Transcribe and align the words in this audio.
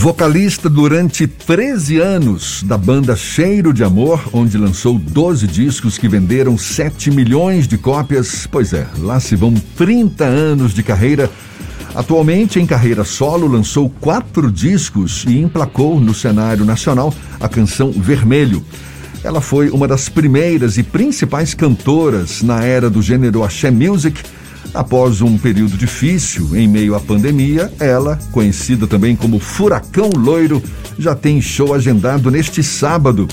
Vocalista 0.00 0.70
durante 0.70 1.26
13 1.26 1.98
anos 1.98 2.62
da 2.62 2.78
banda 2.78 3.14
Cheiro 3.14 3.70
de 3.70 3.84
Amor, 3.84 4.30
onde 4.32 4.56
lançou 4.56 4.98
12 4.98 5.46
discos 5.46 5.98
que 5.98 6.08
venderam 6.08 6.56
7 6.56 7.10
milhões 7.10 7.68
de 7.68 7.76
cópias. 7.76 8.48
Pois 8.50 8.72
é, 8.72 8.86
lá 9.00 9.20
se 9.20 9.36
vão 9.36 9.52
30 9.76 10.24
anos 10.24 10.72
de 10.72 10.82
carreira. 10.82 11.30
Atualmente, 11.94 12.58
em 12.58 12.64
carreira 12.64 13.04
solo, 13.04 13.46
lançou 13.46 13.90
quatro 14.00 14.50
discos 14.50 15.26
e 15.28 15.38
emplacou 15.38 16.00
no 16.00 16.14
cenário 16.14 16.64
nacional 16.64 17.12
a 17.38 17.46
canção 17.46 17.92
Vermelho. 17.92 18.64
Ela 19.22 19.42
foi 19.42 19.68
uma 19.68 19.86
das 19.86 20.08
primeiras 20.08 20.78
e 20.78 20.82
principais 20.82 21.52
cantoras 21.52 22.40
na 22.40 22.64
era 22.64 22.88
do 22.88 23.02
gênero 23.02 23.44
axé 23.44 23.70
music 23.70 24.22
Após 24.72 25.20
um 25.20 25.36
período 25.36 25.76
difícil 25.76 26.56
em 26.56 26.68
meio 26.68 26.94
à 26.94 27.00
pandemia, 27.00 27.72
ela, 27.80 28.18
conhecida 28.30 28.86
também 28.86 29.16
como 29.16 29.40
Furacão 29.40 30.10
Loiro, 30.16 30.62
já 30.98 31.14
tem 31.14 31.40
show 31.40 31.74
agendado 31.74 32.30
neste 32.30 32.62
sábado. 32.62 33.26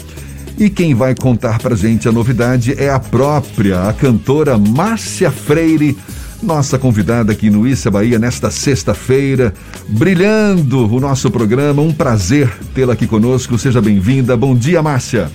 E 0.58 0.70
quem 0.70 0.96
vai 0.96 1.14
contar 1.14 1.60
pra 1.60 1.76
gente 1.76 2.10
a 2.10 2.12
novidade 2.12 2.74
é 2.82 2.90
a 2.90 3.00
própria, 3.00 3.88
a 3.88 3.94
cantora 3.94 4.58
Márcia 4.58 5.30
Freire, 5.30 5.96
nossa 6.42 6.80
convidada 6.80 7.32
aqui 7.32 7.50
no 7.50 7.68
Issa 7.68 7.92
Bahia 7.92 8.18
nesta 8.18 8.50
sexta-feira, 8.50 9.54
brilhando 9.88 10.92
o 10.92 11.00
nosso 11.00 11.30
programa. 11.30 11.84
Um 11.84 11.94
prazer 11.94 12.50
tê-la 12.74 12.94
aqui 12.94 13.06
conosco. 13.06 13.58
Seja 13.58 13.82
bem-vinda. 13.82 14.36
Bom 14.36 14.56
dia, 14.56 14.82
Márcia. 14.82 15.30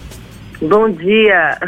Bom 0.61 0.91
dia. 0.91 1.59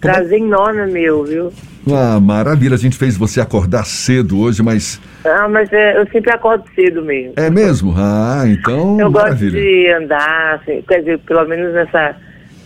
Prazer 0.00 0.40
enorme 0.40 0.92
meu, 0.92 1.24
viu? 1.24 1.52
Ah, 1.92 2.18
maravilha. 2.20 2.74
A 2.74 2.78
gente 2.78 2.96
fez 2.96 3.16
você 3.16 3.40
acordar 3.40 3.84
cedo 3.84 4.40
hoje, 4.40 4.62
mas. 4.62 5.00
Ah, 5.24 5.48
mas 5.48 5.72
é, 5.72 6.00
eu 6.00 6.06
sempre 6.08 6.30
acordo 6.32 6.64
cedo 6.74 7.02
mesmo. 7.02 7.34
É 7.36 7.50
mesmo? 7.50 7.94
Ah, 7.96 8.42
então. 8.46 8.98
Eu 9.00 9.10
maravilha. 9.10 9.52
gosto 9.52 9.62
de 9.62 9.92
andar, 9.92 10.54
assim, 10.54 10.82
quer 10.86 10.98
dizer, 11.00 11.18
pelo 11.20 11.44
menos 11.46 11.72
nessa, 11.72 12.16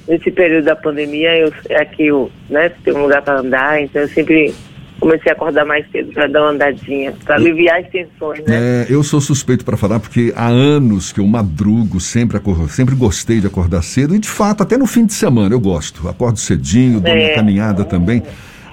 nesse 0.08 0.30
período 0.30 0.64
da 0.64 0.76
pandemia, 0.76 1.36
eu, 1.36 1.52
aqui 1.78 2.06
eu, 2.06 2.30
né, 2.48 2.70
tem 2.82 2.94
um 2.94 3.02
lugar 3.02 3.22
para 3.22 3.40
andar, 3.40 3.82
então 3.82 4.02
eu 4.02 4.08
sempre 4.08 4.54
comecei 5.00 5.32
a 5.32 5.34
acordar 5.34 5.64
mais 5.64 5.90
cedo 5.90 6.12
para 6.12 6.26
dar 6.26 6.42
uma 6.42 6.50
andadinha, 6.50 7.14
para 7.24 7.36
aliviar 7.36 7.80
as 7.80 7.88
tensões, 7.88 8.44
né? 8.44 8.84
É, 8.84 8.86
eu 8.90 9.02
sou 9.02 9.20
suspeito 9.20 9.64
para 9.64 9.76
falar 9.76 9.98
porque 9.98 10.32
há 10.36 10.46
anos 10.46 11.10
que 11.10 11.20
eu 11.20 11.26
madrugo, 11.26 11.98
sempre 11.98 12.36
acordo, 12.36 12.68
sempre 12.68 12.94
gostei 12.94 13.40
de 13.40 13.46
acordar 13.46 13.82
cedo 13.82 14.14
e 14.14 14.18
de 14.18 14.28
fato 14.28 14.62
até 14.62 14.76
no 14.76 14.86
fim 14.86 15.06
de 15.06 15.14
semana 15.14 15.54
eu 15.54 15.60
gosto. 15.60 16.06
Acordo 16.06 16.38
cedinho, 16.38 17.00
dou 17.00 17.10
é. 17.10 17.28
uma 17.28 17.34
caminhada 17.34 17.84
também. 17.84 18.22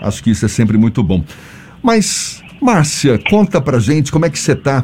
Acho 0.02 0.23
que 0.23 0.31
isso 0.31 0.45
é 0.45 0.50
sempre 0.50 0.78
muito 0.78 1.02
bom. 1.03 1.23
Mas, 1.81 2.44
Márcia, 2.62 3.20
conta 3.30 3.62
pra 3.62 3.80
gente 3.80 4.12
como 4.12 4.26
é 4.26 4.30
que 4.30 4.39
você 4.39 4.54
está 4.54 4.84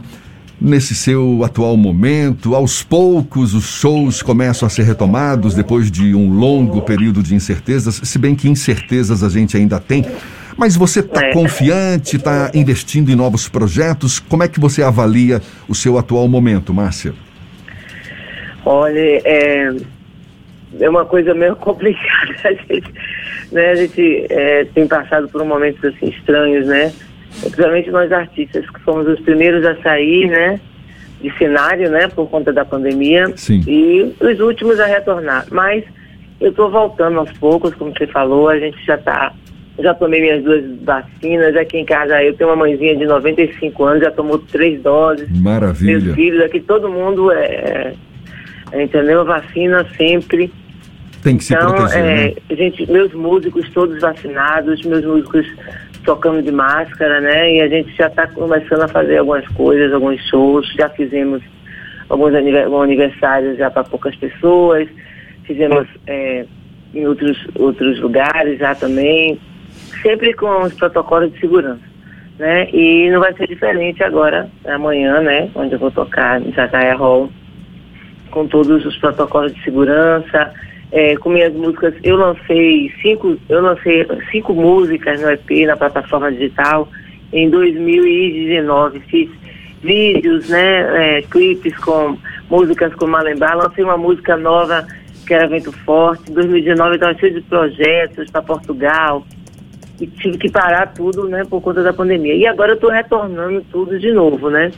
nesse 0.59 0.95
seu 0.95 1.43
atual 1.43 1.75
momento. 1.75 2.55
Aos 2.55 2.81
poucos 2.83 3.53
os 3.53 3.65
shows 3.65 4.21
começam 4.21 4.65
a 4.65 4.69
ser 4.69 4.83
retomados 4.83 5.53
depois 5.53 5.91
de 5.91 6.15
um 6.15 6.33
longo 6.33 6.81
período 6.81 7.21
de 7.21 7.35
incertezas, 7.35 7.95
se 8.03 8.17
bem 8.17 8.33
que 8.33 8.47
incertezas 8.47 9.23
a 9.23 9.29
gente 9.29 9.57
ainda 9.57 9.79
tem. 9.79 10.05
Mas 10.55 10.75
você 10.75 10.99
está 10.99 11.25
é. 11.25 11.33
confiante, 11.33 12.15
está 12.15 12.51
investindo 12.53 13.11
em 13.11 13.15
novos 13.15 13.49
projetos? 13.49 14.19
Como 14.19 14.43
é 14.43 14.47
que 14.47 14.59
você 14.59 14.83
avalia 14.83 15.41
o 15.67 15.73
seu 15.73 15.97
atual 15.97 16.27
momento, 16.27 16.73
Márcia? 16.73 17.13
Olha, 18.63 18.99
é, 19.25 19.75
é 20.79 20.89
uma 20.89 21.05
coisa 21.05 21.33
meio 21.33 21.55
complicada. 21.57 22.35
A 22.45 22.53
gente, 22.53 22.93
né, 23.53 23.71
a 23.71 23.75
gente 23.75 24.25
é, 24.29 24.65
tem 24.73 24.87
passado 24.87 25.29
por 25.29 25.43
momentos 25.45 25.83
assim 25.83 26.07
estranhos, 26.09 26.65
né? 26.65 26.91
Principalmente 27.39 27.89
nós 27.89 28.11
artistas 28.11 28.69
que 28.69 28.79
fomos 28.81 29.07
os 29.07 29.19
primeiros 29.21 29.65
a 29.65 29.75
sair, 29.81 30.27
né? 30.27 30.59
De 31.21 31.31
cenário, 31.37 31.89
né? 31.89 32.07
Por 32.07 32.29
conta 32.29 32.51
da 32.51 32.65
pandemia. 32.65 33.31
Sim. 33.35 33.63
E 33.67 34.13
os 34.19 34.39
últimos 34.39 34.79
a 34.79 34.85
retornar. 34.85 35.45
Mas 35.51 35.83
eu 36.39 36.49
estou 36.49 36.69
voltando 36.69 37.19
aos 37.19 37.31
poucos, 37.33 37.73
como 37.75 37.93
você 37.97 38.07
falou, 38.07 38.49
a 38.49 38.59
gente 38.59 38.83
já 38.85 38.95
está 38.95 39.33
já 39.79 39.93
tomei 39.93 40.21
minhas 40.21 40.43
duas 40.43 40.63
vacinas, 40.81 41.55
aqui 41.55 41.77
em 41.77 41.85
casa 41.85 42.21
eu 42.21 42.35
tenho 42.35 42.51
uma 42.51 42.55
mãezinha 42.55 42.95
de 42.95 43.05
95 43.05 43.83
anos, 43.83 44.03
já 44.03 44.11
tomou 44.11 44.37
três 44.37 44.79
doses. 44.81 45.27
Maravilha. 45.41 45.99
Meus 45.99 46.15
filhos 46.15 46.43
aqui, 46.43 46.59
todo 46.59 46.89
mundo 46.89 47.31
é, 47.31 47.93
é 48.71 48.83
entendeu? 48.83 49.25
Vacina 49.25 49.83
sempre. 49.97 50.51
Tem 51.23 51.37
que 51.37 51.43
se 51.45 51.53
então, 51.53 51.73
proteger, 51.73 52.03
é, 52.03 52.27
né? 52.27 52.33
gente, 52.51 52.91
meus 52.91 53.13
músicos 53.13 53.69
todos 53.69 53.99
vacinados, 54.01 54.83
meus 54.83 55.05
músicos 55.05 55.47
tocando 56.03 56.41
de 56.41 56.51
máscara, 56.51 57.21
né? 57.21 57.55
E 57.55 57.61
a 57.61 57.67
gente 57.69 57.95
já 57.95 58.07
está 58.07 58.27
começando 58.27 58.81
a 58.81 58.87
fazer 58.89 59.17
algumas 59.17 59.47
coisas, 59.49 59.93
alguns 59.93 60.19
shows, 60.27 60.67
já 60.77 60.89
fizemos 60.89 61.41
alguns 62.09 62.33
aniversários 62.35 63.57
já 63.57 63.71
para 63.71 63.85
poucas 63.85 64.15
pessoas, 64.17 64.87
fizemos 65.45 65.87
é, 66.07 66.45
em 66.93 67.07
outros, 67.07 67.37
outros 67.55 67.99
lugares 68.01 68.59
já 68.59 68.75
também, 68.75 69.39
sempre 70.01 70.33
com 70.33 70.63
os 70.63 70.73
protocolos 70.73 71.31
de 71.31 71.39
segurança. 71.39 71.93
Né? 72.37 72.67
E 72.71 73.09
não 73.11 73.19
vai 73.19 73.33
ser 73.33 73.47
diferente 73.47 74.03
agora, 74.03 74.49
amanhã, 74.65 75.21
né? 75.21 75.49
Onde 75.55 75.73
eu 75.73 75.79
vou 75.79 75.91
tocar 75.91 76.41
em 76.41 76.51
Sacaia 76.53 76.95
Hall, 76.95 77.29
com 78.31 78.47
todos 78.47 78.85
os 78.85 78.97
protocolos 78.97 79.53
de 79.53 79.63
segurança, 79.63 80.51
é, 80.93 81.17
com 81.17 81.29
minhas 81.29 81.51
músicas. 81.53 81.95
Eu 82.03 82.15
lancei 82.15 82.93
cinco, 83.01 83.35
eu 83.49 83.61
lancei 83.61 84.07
cinco 84.31 84.53
músicas 84.53 85.19
no 85.19 85.31
EP 85.31 85.65
na 85.65 85.75
plataforma 85.75 86.31
digital 86.31 86.87
em 87.33 87.49
2019. 87.49 88.99
Fiz 89.01 89.29
vídeos, 89.81 90.47
né, 90.47 91.17
é, 91.17 91.21
clipes 91.23 91.75
com 91.79 92.15
músicas 92.49 92.93
com 92.93 93.07
Malembar. 93.07 93.57
Lancei 93.57 93.83
uma 93.83 93.97
música 93.97 94.37
nova 94.37 94.87
que 95.25 95.33
era 95.33 95.47
Vento 95.47 95.71
Forte. 95.71 96.29
Em 96.29 96.33
2019 96.35 96.89
eu 96.91 96.95
estava 96.95 97.15
cheio 97.15 97.33
de 97.33 97.41
projetos 97.41 98.29
para 98.29 98.43
Portugal. 98.43 99.25
E 99.99 100.05
tive 100.05 100.37
que 100.37 100.51
parar 100.51 100.93
tudo, 100.93 101.27
né, 101.27 101.43
por 101.49 101.61
conta 101.61 101.81
da 101.81 101.93
pandemia. 101.93 102.35
E 102.35 102.45
agora 102.45 102.71
eu 102.71 102.75
estou 102.75 102.91
retornando 102.91 103.63
tudo 103.71 103.99
de 103.99 104.11
novo, 104.11 104.49
né? 104.49 104.71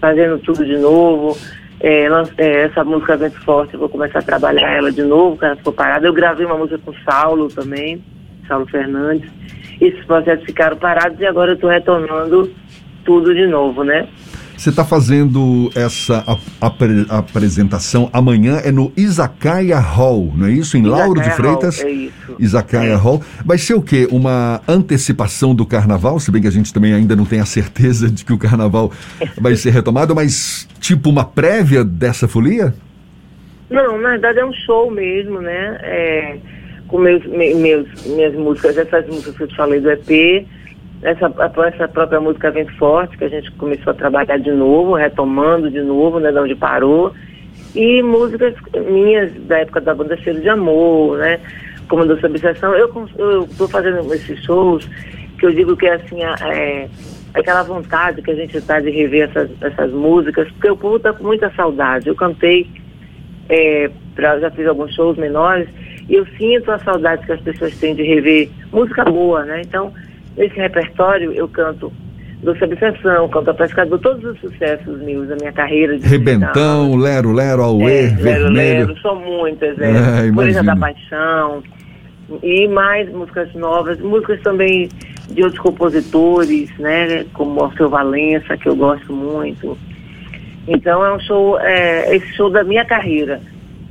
Fazendo 0.00 0.38
tudo 0.38 0.64
de 0.64 0.76
novo. 0.78 1.36
É, 1.84 2.06
é, 2.38 2.62
essa 2.62 2.84
música 2.84 3.16
Vento 3.16 3.40
Forte, 3.40 3.74
eu 3.74 3.80
vou 3.80 3.88
começar 3.88 4.20
a 4.20 4.22
trabalhar 4.22 4.70
ela 4.70 4.92
de 4.92 5.02
novo, 5.02 5.36
que 5.36 5.44
ela 5.44 5.56
ficou 5.56 5.72
parada. 5.72 6.06
Eu 6.06 6.12
gravei 6.12 6.46
uma 6.46 6.56
música 6.56 6.78
com 6.78 6.92
o 6.92 6.96
Saulo 7.02 7.48
também, 7.48 8.00
Saulo 8.46 8.66
Fernandes. 8.66 9.28
Esses 9.80 10.04
projetos 10.04 10.44
ficaram 10.44 10.76
parados 10.76 11.18
e 11.18 11.26
agora 11.26 11.50
eu 11.50 11.54
estou 11.56 11.68
retornando 11.68 12.48
tudo 13.04 13.34
de 13.34 13.48
novo, 13.48 13.82
né? 13.82 14.06
Você 14.62 14.70
está 14.70 14.84
fazendo 14.84 15.72
essa 15.74 16.24
apre 16.60 17.04
apresentação 17.08 18.08
amanhã, 18.12 18.60
é 18.64 18.70
no 18.70 18.92
Izakaya 18.96 19.80
Hall, 19.80 20.32
não 20.36 20.46
é 20.46 20.52
isso? 20.52 20.76
Em 20.76 20.84
Lauro 20.84 21.20
de 21.20 21.30
Freitas. 21.32 21.80
Hall, 21.80 21.88
é 21.88 21.92
isso. 21.92 22.36
Izakaya 22.38 22.92
é. 22.92 22.94
Hall. 22.94 23.20
Vai 23.44 23.58
ser 23.58 23.74
o 23.74 23.82
quê? 23.82 24.06
Uma 24.08 24.62
antecipação 24.68 25.52
do 25.52 25.66
carnaval? 25.66 26.20
Se 26.20 26.30
bem 26.30 26.40
que 26.40 26.46
a 26.46 26.52
gente 26.52 26.72
também 26.72 26.94
ainda 26.94 27.16
não 27.16 27.24
tem 27.24 27.40
a 27.40 27.44
certeza 27.44 28.08
de 28.08 28.24
que 28.24 28.32
o 28.32 28.38
carnaval 28.38 28.92
vai 29.36 29.56
ser 29.56 29.70
retomado, 29.70 30.14
mas 30.14 30.68
tipo 30.78 31.10
uma 31.10 31.24
prévia 31.24 31.82
dessa 31.82 32.28
folia? 32.28 32.72
Não, 33.68 34.00
na 34.00 34.10
verdade 34.10 34.38
é 34.38 34.44
um 34.46 34.52
show 34.52 34.92
mesmo, 34.92 35.40
né? 35.40 35.78
É, 35.82 36.36
com 36.86 37.00
meus, 37.00 37.26
meus, 37.26 38.06
minhas 38.06 38.34
músicas, 38.36 38.78
essas 38.78 39.08
músicas 39.08 39.36
que 39.36 39.42
eu 39.42 39.48
te 39.48 39.56
falei 39.56 39.80
do 39.80 39.90
EP 39.90 40.46
essa, 41.02 41.32
essa 41.66 41.88
própria 41.88 42.20
música 42.20 42.50
Vento 42.50 42.76
Forte, 42.76 43.18
que 43.18 43.24
a 43.24 43.28
gente 43.28 43.50
começou 43.52 43.90
a 43.90 43.94
trabalhar 43.94 44.38
de 44.38 44.52
novo, 44.52 44.94
retomando 44.94 45.70
de 45.70 45.80
novo, 45.80 46.20
né, 46.20 46.30
de 46.30 46.38
onde 46.38 46.54
parou. 46.54 47.12
E 47.74 48.02
músicas 48.02 48.54
minhas 48.88 49.32
da 49.46 49.58
época 49.58 49.80
da 49.80 49.94
banda 49.94 50.16
Cheiro 50.16 50.40
de 50.40 50.48
Amor, 50.48 51.18
né? 51.18 51.40
Como 51.88 52.06
Doce 52.06 52.26
Obsessão. 52.26 52.74
Eu 52.74 52.86
estou 53.44 53.68
fazendo 53.68 54.12
esses 54.14 54.42
shows 54.44 54.88
que 55.38 55.46
eu 55.46 55.50
digo 55.50 55.76
que 55.76 55.86
é 55.86 55.94
assim, 55.94 56.22
é, 56.22 56.88
aquela 57.34 57.62
vontade 57.62 58.22
que 58.22 58.30
a 58.30 58.34
gente 58.34 58.56
está 58.56 58.78
de 58.78 58.90
rever 58.90 59.28
essas, 59.28 59.50
essas 59.60 59.90
músicas, 59.90 60.48
porque 60.52 60.70
o 60.70 60.76
povo 60.76 60.96
está 60.96 61.12
com 61.12 61.24
muita 61.24 61.50
saudade. 61.50 62.08
Eu 62.08 62.14
cantei, 62.14 62.68
é, 63.48 63.90
pra, 64.14 64.38
já 64.38 64.50
fiz 64.50 64.66
alguns 64.66 64.94
shows 64.94 65.16
menores, 65.16 65.68
e 66.08 66.14
eu 66.14 66.26
sinto 66.38 66.70
a 66.70 66.78
saudade 66.78 67.26
que 67.26 67.32
as 67.32 67.40
pessoas 67.40 67.76
têm 67.78 67.94
de 67.94 68.02
rever 68.02 68.50
música 68.70 69.04
boa, 69.04 69.44
né? 69.44 69.62
Então, 69.64 69.92
Nesse 70.36 70.56
repertório 70.56 71.32
eu 71.32 71.48
canto 71.48 71.92
Doce 72.42 72.64
Obsessão, 72.64 73.28
canto 73.28 73.50
a 73.50 73.54
Pescador, 73.54 73.98
todos 74.00 74.24
os 74.24 74.40
sucessos 74.40 75.00
meus 75.02 75.28
da 75.28 75.36
minha 75.36 75.52
carreira. 75.52 75.96
De 75.96 76.08
Rebentão, 76.08 76.96
Lero, 76.96 77.32
Lero, 77.32 77.62
Auê, 77.62 78.06
é, 78.06 78.08
Vermelho. 78.08 78.52
Lero, 78.52 78.86
Lero, 78.86 79.00
são 79.00 79.14
muitas, 79.16 79.78
é. 79.78 80.26
é 80.26 80.32
Coisa 80.32 80.62
da 80.62 80.74
Paixão. 80.74 81.62
E 82.42 82.66
mais 82.66 83.08
músicas 83.12 83.54
novas, 83.54 84.00
músicas 84.00 84.40
também 84.40 84.88
de 85.30 85.42
outros 85.42 85.60
compositores, 85.60 86.76
né? 86.78 87.24
Como 87.32 87.62
Orfeu 87.62 87.88
Valença, 87.88 88.56
que 88.56 88.68
eu 88.68 88.74
gosto 88.74 89.12
muito. 89.12 89.78
Então 90.66 91.04
é 91.04 91.14
um 91.14 91.20
show, 91.20 91.60
é, 91.60 92.16
esse 92.16 92.26
show 92.34 92.50
da 92.50 92.64
minha 92.64 92.84
carreira. 92.84 93.40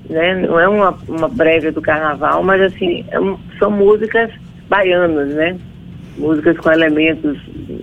Né? 0.09 0.35
Não 0.35 0.59
é 0.59 0.67
uma, 0.67 0.97
uma 1.07 1.29
prévia 1.29 1.71
do 1.71 1.81
carnaval, 1.81 2.43
mas 2.43 2.61
assim, 2.61 3.05
é, 3.11 3.57
são 3.57 3.71
músicas 3.71 4.29
baianas, 4.67 5.29
né? 5.33 5.57
Músicas 6.17 6.57
com 6.57 6.71
elementos 6.71 7.37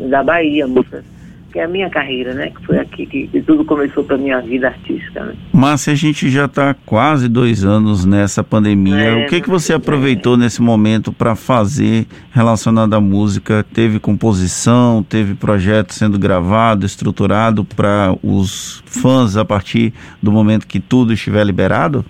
da 0.08 0.22
Bahia, 0.22 0.66
músicas 0.66 1.04
que 1.50 1.58
é 1.58 1.64
a 1.64 1.68
minha 1.68 1.88
carreira, 1.88 2.34
né? 2.34 2.50
Que 2.50 2.66
foi 2.66 2.78
aqui 2.78 3.06
que, 3.06 3.26
que 3.26 3.40
tudo 3.42 3.64
começou 3.64 4.04
para 4.04 4.18
minha 4.18 4.40
vida 4.40 4.68
artística. 4.68 5.24
Né? 5.24 5.34
Márcia, 5.52 5.92
a 5.92 5.96
gente 5.96 6.28
já 6.28 6.44
está 6.44 6.74
quase 6.84 7.28
dois 7.28 7.64
anos 7.64 8.04
nessa 8.04 8.44
pandemia. 8.44 8.94
É, 8.94 9.24
o 9.24 9.26
que 9.28 9.40
que 9.40 9.48
você 9.48 9.72
aproveitou 9.72 10.34
é. 10.34 10.38
nesse 10.38 10.60
momento 10.60 11.12
para 11.12 11.34
fazer 11.34 12.06
relacionado 12.32 12.94
à 12.94 13.00
música? 13.00 13.64
Teve 13.72 13.98
composição, 13.98 15.02
teve 15.02 15.34
projeto 15.34 15.94
sendo 15.94 16.18
gravado, 16.18 16.84
estruturado 16.84 17.64
para 17.64 18.14
os 18.22 18.82
fãs 18.84 19.36
a 19.36 19.44
partir 19.44 19.94
do 20.22 20.30
momento 20.30 20.66
que 20.66 20.78
tudo 20.78 21.14
estiver 21.14 21.44
liberado? 21.44 22.04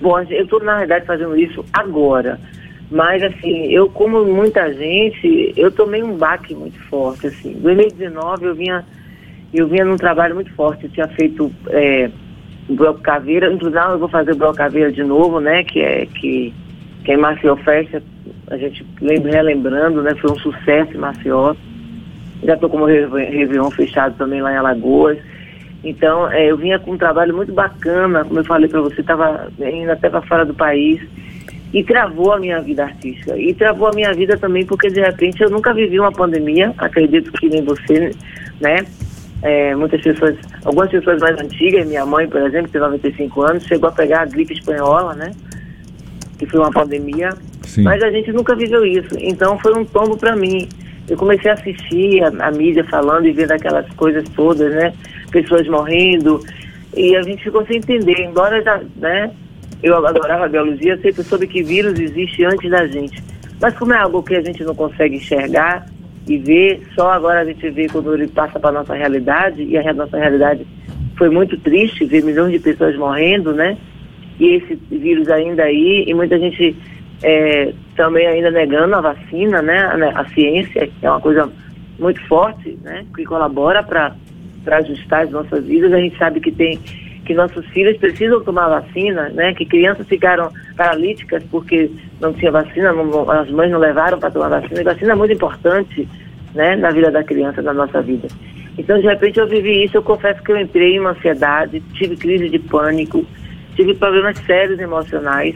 Bom, 0.00 0.20
eu 0.20 0.44
estou 0.44 0.62
na 0.62 0.78
verdade 0.78 1.04
fazendo 1.04 1.36
isso 1.36 1.64
agora. 1.72 2.38
Mas, 2.90 3.22
assim, 3.22 3.66
eu, 3.72 3.88
como 3.88 4.24
muita 4.24 4.72
gente, 4.72 5.52
eu 5.56 5.70
tomei 5.70 6.02
um 6.02 6.16
baque 6.16 6.54
muito 6.54 6.78
forte, 6.84 7.26
assim. 7.26 7.52
Em 7.52 7.60
2019 7.60 8.44
eu 8.44 8.54
vinha, 8.54 8.84
eu 9.52 9.66
vinha 9.66 9.84
num 9.84 9.96
trabalho 9.96 10.34
muito 10.34 10.52
forte. 10.52 10.84
Eu 10.84 10.90
tinha 10.90 11.08
feito 11.08 11.50
é, 11.70 12.10
Bloco 12.68 13.00
Caveira, 13.00 13.52
inclusive 13.52 13.82
eu 13.82 13.98
vou 13.98 14.08
fazer 14.08 14.32
o 14.32 14.36
Bloco 14.36 14.56
Caveira 14.56 14.92
de 14.92 15.02
novo, 15.02 15.40
né? 15.40 15.64
Que 15.64 15.80
é, 15.80 16.06
que, 16.06 16.52
que 17.04 17.10
é 17.10 17.14
em 17.14 17.18
Maceió 17.18 17.56
Festa, 17.56 18.02
a 18.50 18.56
gente 18.56 18.84
lembra, 19.00 19.32
relembrando, 19.32 20.02
né? 20.02 20.14
Foi 20.16 20.30
um 20.30 20.38
sucesso 20.38 20.92
em 20.94 20.98
Maceió. 20.98 21.54
Já 22.42 22.54
estou 22.54 22.68
como 22.68 22.84
Réveillon 22.84 23.70
fechado 23.70 24.14
também 24.16 24.42
lá 24.42 24.52
em 24.52 24.56
Alagoas. 24.56 25.18
Então, 25.82 26.30
é, 26.30 26.50
eu 26.50 26.56
vinha 26.56 26.78
com 26.78 26.92
um 26.92 26.98
trabalho 26.98 27.34
muito 27.34 27.52
bacana, 27.52 28.24
como 28.24 28.40
eu 28.40 28.44
falei 28.44 28.68
para 28.68 28.80
você, 28.80 29.00
estava 29.00 29.50
indo 29.58 29.90
até 29.90 30.08
para 30.08 30.22
fora 30.22 30.44
do 30.44 30.54
país 30.54 31.00
e 31.74 31.82
travou 31.82 32.32
a 32.32 32.38
minha 32.38 32.60
vida 32.60 32.84
artística. 32.84 33.36
E 33.36 33.52
travou 33.52 33.88
a 33.88 33.92
minha 33.92 34.14
vida 34.14 34.36
também 34.38 34.64
porque, 34.64 34.88
de 34.88 35.00
repente, 35.00 35.42
eu 35.42 35.50
nunca 35.50 35.74
vivi 35.74 35.98
uma 35.98 36.12
pandemia, 36.12 36.72
acredito 36.78 37.32
que 37.32 37.48
nem 37.48 37.64
você, 37.64 38.12
né? 38.60 38.86
É, 39.42 39.74
muitas 39.74 40.00
pessoas, 40.00 40.36
algumas 40.64 40.88
pessoas 40.88 41.20
mais 41.20 41.36
antigas, 41.38 41.84
minha 41.88 42.06
mãe, 42.06 42.28
por 42.28 42.40
exemplo, 42.42 42.70
tem 42.70 42.80
95 42.80 43.42
anos, 43.42 43.64
chegou 43.64 43.88
a 43.88 43.92
pegar 43.92 44.22
a 44.22 44.24
gripe 44.24 44.54
espanhola, 44.54 45.14
né? 45.14 45.32
Que 46.38 46.46
foi 46.46 46.60
uma 46.60 46.70
pandemia. 46.70 47.30
Sim. 47.64 47.82
Mas 47.82 48.00
a 48.04 48.10
gente 48.10 48.32
nunca 48.32 48.54
viveu 48.54 48.86
isso. 48.86 49.16
Então 49.18 49.58
foi 49.58 49.76
um 49.76 49.84
tombo 49.84 50.16
para 50.16 50.36
mim. 50.36 50.68
Eu 51.08 51.16
comecei 51.16 51.50
a 51.50 51.54
assistir 51.54 52.22
a, 52.22 52.46
a 52.46 52.52
mídia 52.52 52.84
falando 52.84 53.26
e 53.26 53.32
vendo 53.32 53.50
aquelas 53.50 53.90
coisas 53.94 54.24
todas, 54.36 54.72
né? 54.72 54.94
Pessoas 55.32 55.66
morrendo. 55.66 56.40
E 56.96 57.16
a 57.16 57.22
gente 57.22 57.42
ficou 57.42 57.66
sem 57.66 57.78
entender, 57.78 58.20
embora 58.20 58.62
já, 58.62 58.80
né? 58.96 59.32
Eu 59.84 59.94
adorava 60.06 60.46
a 60.46 60.48
biologia, 60.48 60.96
sempre 60.96 61.22
soube 61.22 61.46
que 61.46 61.62
vírus 61.62 62.00
existe 62.00 62.42
antes 62.42 62.70
da 62.70 62.86
gente. 62.86 63.22
Mas 63.60 63.76
como 63.76 63.92
é 63.92 63.98
algo 63.98 64.22
que 64.22 64.34
a 64.34 64.40
gente 64.40 64.64
não 64.64 64.74
consegue 64.74 65.16
enxergar 65.16 65.84
e 66.26 66.38
ver, 66.38 66.82
só 66.94 67.12
agora 67.12 67.42
a 67.42 67.44
gente 67.44 67.68
vê 67.68 67.86
quando 67.86 68.14
ele 68.14 68.26
passa 68.26 68.58
para 68.58 68.70
a 68.70 68.72
nossa 68.80 68.94
realidade, 68.94 69.62
e 69.62 69.76
a 69.76 69.92
nossa 69.92 70.16
realidade 70.16 70.66
foi 71.18 71.28
muito 71.28 71.58
triste, 71.58 72.06
ver 72.06 72.24
milhões 72.24 72.52
de 72.52 72.60
pessoas 72.60 72.96
morrendo, 72.96 73.52
né? 73.52 73.76
E 74.40 74.54
esse 74.54 74.74
vírus 74.90 75.28
ainda 75.28 75.64
aí, 75.64 76.06
e 76.06 76.14
muita 76.14 76.38
gente 76.38 76.74
é, 77.22 77.74
também 77.94 78.26
ainda 78.26 78.50
negando 78.50 78.94
a 78.94 79.02
vacina, 79.02 79.60
né? 79.60 79.80
A, 80.14 80.24
ciência, 80.30 80.86
que 80.86 81.04
é 81.04 81.10
uma 81.10 81.20
coisa 81.20 81.52
muito 81.98 82.26
forte, 82.26 82.78
né? 82.82 83.04
Que 83.14 83.22
colabora 83.24 83.82
para 83.82 84.16
ajustar 84.78 85.24
as 85.24 85.30
nossas 85.30 85.66
vidas. 85.66 85.92
A 85.92 86.00
gente 86.00 86.16
sabe 86.16 86.40
que 86.40 86.50
tem 86.50 86.80
que 87.24 87.34
nossos 87.34 87.66
filhos 87.68 87.96
precisam 87.96 88.42
tomar 88.42 88.68
vacina, 88.68 89.28
né? 89.30 89.54
Que 89.54 89.64
crianças 89.64 90.06
ficaram 90.06 90.50
paralíticas 90.76 91.42
porque 91.50 91.90
não 92.20 92.32
tinha 92.32 92.50
vacina, 92.50 92.92
não, 92.92 93.30
as 93.30 93.50
mães 93.50 93.70
não 93.70 93.78
levaram 93.78 94.18
para 94.18 94.30
tomar 94.30 94.48
vacina. 94.48 94.80
E 94.80 94.84
vacina 94.84 95.12
é 95.12 95.16
muito 95.16 95.32
importante, 95.32 96.08
né? 96.54 96.76
Na 96.76 96.90
vida 96.90 97.10
da 97.10 97.24
criança, 97.24 97.62
na 97.62 97.72
nossa 97.72 98.02
vida. 98.02 98.28
Então, 98.76 98.98
de 98.98 99.06
repente, 99.06 99.38
eu 99.38 99.48
vivi 99.48 99.84
isso. 99.84 99.96
Eu 99.96 100.02
confesso 100.02 100.42
que 100.42 100.52
eu 100.52 100.60
entrei 100.60 100.96
em 100.96 101.00
uma 101.00 101.10
ansiedade, 101.10 101.80
tive 101.94 102.16
crise 102.16 102.48
de 102.48 102.58
pânico, 102.58 103.24
tive 103.74 103.94
problemas 103.94 104.38
sérios 104.38 104.78
emocionais 104.78 105.54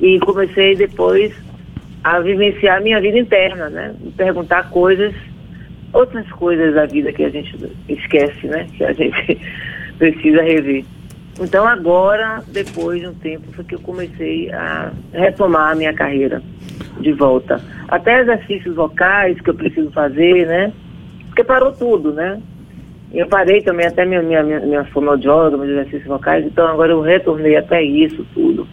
e 0.00 0.18
comecei 0.20 0.74
depois 0.74 1.32
a 2.02 2.20
vivenciar 2.20 2.82
minha 2.82 3.00
vida 3.00 3.18
interna, 3.18 3.70
né? 3.70 3.94
Me 3.98 4.12
perguntar 4.12 4.70
coisas, 4.70 5.14
outras 5.92 6.30
coisas 6.32 6.74
da 6.74 6.84
vida 6.84 7.12
que 7.12 7.24
a 7.24 7.30
gente 7.30 7.56
esquece, 7.88 8.46
né? 8.46 8.66
Que 8.76 8.84
a 8.84 8.92
gente 8.92 9.40
precisa 9.98 10.42
rever. 10.42 10.84
Então 11.40 11.66
agora, 11.66 12.42
depois 12.48 13.00
de 13.00 13.08
um 13.08 13.14
tempo, 13.14 13.52
foi 13.52 13.64
que 13.64 13.74
eu 13.74 13.80
comecei 13.80 14.52
a 14.52 14.92
retomar 15.12 15.72
a 15.72 15.74
minha 15.74 15.92
carreira 15.92 16.40
de 17.00 17.12
volta. 17.12 17.60
Até 17.88 18.20
exercícios 18.20 18.74
vocais 18.76 19.40
que 19.40 19.50
eu 19.50 19.54
preciso 19.54 19.90
fazer, 19.90 20.46
né? 20.46 20.72
Porque 21.26 21.42
parou 21.42 21.72
tudo, 21.72 22.12
né? 22.12 22.40
Eu 23.12 23.26
parei 23.26 23.62
também 23.62 23.86
até 23.86 24.04
minha, 24.04 24.22
minha, 24.22 24.42
minha, 24.42 24.60
minha 24.60 24.84
fonoaudióloga, 24.86 25.56
meus 25.56 25.70
exercícios 25.70 26.06
vocais, 26.06 26.44
então 26.44 26.66
agora 26.66 26.92
eu 26.92 27.00
retornei 27.00 27.56
até 27.56 27.82
isso 27.82 28.26
tudo. 28.34 28.66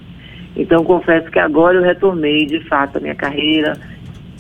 Então 0.56 0.84
confesso 0.84 1.30
que 1.32 1.40
agora 1.40 1.78
eu 1.78 1.84
retornei 1.84 2.46
de 2.46 2.60
fato 2.68 2.98
a 2.98 3.02
minha 3.02 3.16
carreira, 3.16 3.78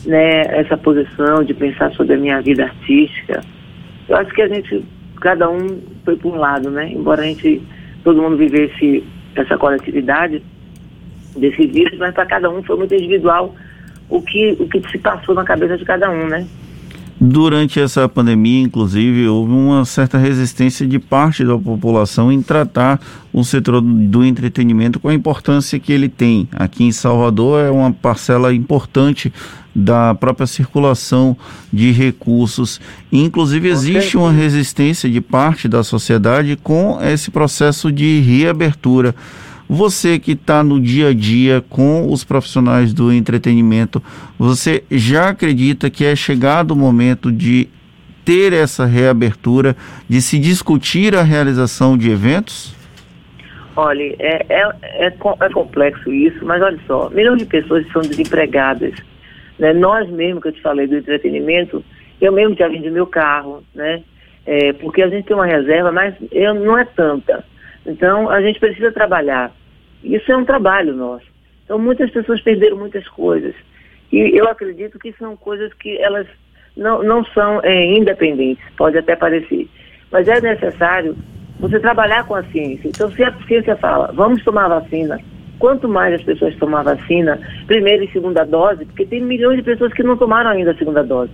né? 0.06 0.42
Essa 0.60 0.77
posição 0.77 1.44
de 1.44 1.54
pensar 1.54 1.92
sobre 1.94 2.16
a 2.16 2.18
minha 2.18 2.42
vida 2.42 2.63
artística. 2.63 3.42
Eu 4.07 4.18
acho 4.18 4.31
que 4.34 4.42
a 4.42 4.48
gente 4.48 4.84
cada 5.21 5.50
um 5.50 5.79
foi 6.03 6.18
por 6.18 6.33
um 6.33 6.38
lado, 6.38 6.69
né? 6.69 6.91
Embora 6.91 7.21
a 7.21 7.25
gente, 7.25 7.62
todo 8.03 8.21
mundo 8.21 8.35
vivesse 8.35 9.03
essa 9.35 9.57
coletividade 9.57 10.44
desse 11.38 11.65
vírus, 11.68 11.97
mas 11.97 12.13
para 12.13 12.25
cada 12.25 12.50
um 12.50 12.62
foi 12.63 12.75
muito 12.75 12.94
individual 12.94 13.56
o 14.09 14.21
que, 14.21 14.57
o 14.59 14.68
que 14.68 14.81
se 14.91 14.97
passou 14.97 15.33
na 15.33 15.45
cabeça 15.45 15.77
de 15.77 15.85
cada 15.85 16.09
um, 16.12 16.27
né? 16.27 16.45
Durante 17.23 17.79
essa 17.79 18.09
pandemia, 18.09 18.63
inclusive, 18.63 19.27
houve 19.27 19.53
uma 19.53 19.85
certa 19.85 20.18
resistência 20.18 20.88
de 20.88 20.97
parte 20.97 21.45
da 21.45 21.56
população 21.56 22.31
em 22.31 22.41
tratar 22.41 23.00
o 23.31 23.44
setor 23.44 23.79
do 23.79 24.25
entretenimento 24.25 25.00
com 25.00 25.07
a 25.07 25.13
importância 25.13 25.79
que 25.79 25.94
ele 25.94 26.09
tem. 26.09 26.50
Aqui 26.51 26.83
em 26.83 26.91
Salvador 26.91 27.63
é 27.63 27.69
uma 27.69 27.91
parcela 27.91 28.51
importante 28.51 29.31
da 29.73 30.13
própria 30.13 30.47
circulação 30.47 31.35
de 31.71 31.91
recursos. 31.91 32.81
Inclusive, 33.12 33.69
existe 33.69 34.18
uma 34.18 34.31
resistência 34.31 35.09
de 35.09 35.21
parte 35.21 35.68
da 35.68 35.83
sociedade 35.83 36.57
com 36.62 37.00
esse 37.01 37.31
processo 37.31 37.91
de 37.91 38.19
reabertura. 38.19 39.15
Você 39.69 40.19
que 40.19 40.33
está 40.33 40.62
no 40.62 40.81
dia 40.81 41.09
a 41.09 41.13
dia 41.13 41.63
com 41.69 42.12
os 42.12 42.25
profissionais 42.25 42.94
do 42.94 43.12
entretenimento, 43.12 44.03
você 44.38 44.83
já 44.91 45.29
acredita 45.29 45.89
que 45.89 46.03
é 46.03 46.13
chegado 46.13 46.71
o 46.71 46.75
momento 46.75 47.31
de 47.31 47.69
ter 48.25 48.51
essa 48.51 48.85
reabertura, 48.85 49.75
de 50.09 50.21
se 50.21 50.38
discutir 50.38 51.15
a 51.15 51.24
realização 51.24 51.97
de 51.97 52.12
eventos? 52.12 52.75
Olha, 53.75 54.03
é, 54.19 54.46
é, 54.50 54.69
é, 55.05 55.07
é 55.07 55.50
complexo 55.50 56.12
isso, 56.12 56.46
mas 56.46 56.62
olha 56.62 56.77
só, 56.86 57.10
milhões 57.10 57.39
de 57.39 57.46
pessoas 57.46 57.86
são 57.93 58.01
desempregadas. 58.01 58.93
Né? 59.62 59.74
Nós 59.74 60.10
mesmo, 60.10 60.41
que 60.41 60.48
eu 60.48 60.51
te 60.51 60.62
falei 60.62 60.88
do 60.88 60.98
entretenimento, 60.98 61.86
eu 62.20 62.32
mesmo 62.32 62.56
já 62.56 62.68
vendi 62.68 62.89
meu 62.89 63.06
carro, 63.06 63.63
né? 63.75 64.01
É, 64.44 64.74
porque 64.74 65.03
a 65.03 65.08
gente 65.08 65.27
tem 65.27 65.36
uma 65.36 65.46
reserva, 65.46 65.91
mas 65.91 66.15
eu, 66.32 66.56
não 66.56 66.80
é 66.80 66.84
tanta. 66.84 67.46
Então, 67.86 68.27
a 68.27 68.41
gente 68.41 68.60
precisa 68.60 68.91
trabalhar. 68.91 69.51
Isso 70.03 70.32
é 70.32 70.36
um 70.36 70.46
trabalho 70.46 70.96
nosso. 70.96 71.27
Então, 71.63 71.77
muitas 71.77 72.10
pessoas 72.10 72.41
perderam 72.41 72.75
muitas 72.75 73.08
coisas. 73.10 73.53
E 74.12 74.36
eu 74.36 74.48
acredito 74.48 74.98
que 74.98 75.13
são 75.13 75.38
coisas 75.38 75.72
que 75.75 75.96
elas 76.00 76.25
não, 76.75 77.03
não 77.03 77.24
são 77.25 77.62
é, 77.62 77.86
independentes, 77.86 78.65
pode 78.75 78.98
até 78.98 79.15
parecer. 79.15 79.70
Mas 80.12 80.27
é 80.27 80.41
necessário 80.41 81.15
você 81.60 81.80
trabalhar 81.80 82.25
com 82.25 82.34
a 82.34 82.44
ciência. 82.46 82.88
Então, 82.88 83.12
se 83.12 83.24
a 83.24 83.32
ciência 83.46 83.75
fala, 83.75 84.12
vamos 84.12 84.44
tomar 84.44 84.68
vacina, 84.70 85.20
quanto 85.62 85.88
mais 85.88 86.15
as 86.15 86.24
pessoas 86.24 86.56
tomar 86.56 86.82
vacina, 86.82 87.39
primeira 87.68 88.03
e 88.03 88.12
segunda 88.12 88.44
dose, 88.44 88.84
porque 88.84 89.06
tem 89.06 89.22
milhões 89.22 89.58
de 89.58 89.63
pessoas 89.63 89.94
que 89.94 90.01
não 90.01 90.18
tomaram 90.18 90.50
ainda 90.50 90.72
a 90.72 90.75
segunda 90.75 91.03
dose. 91.03 91.32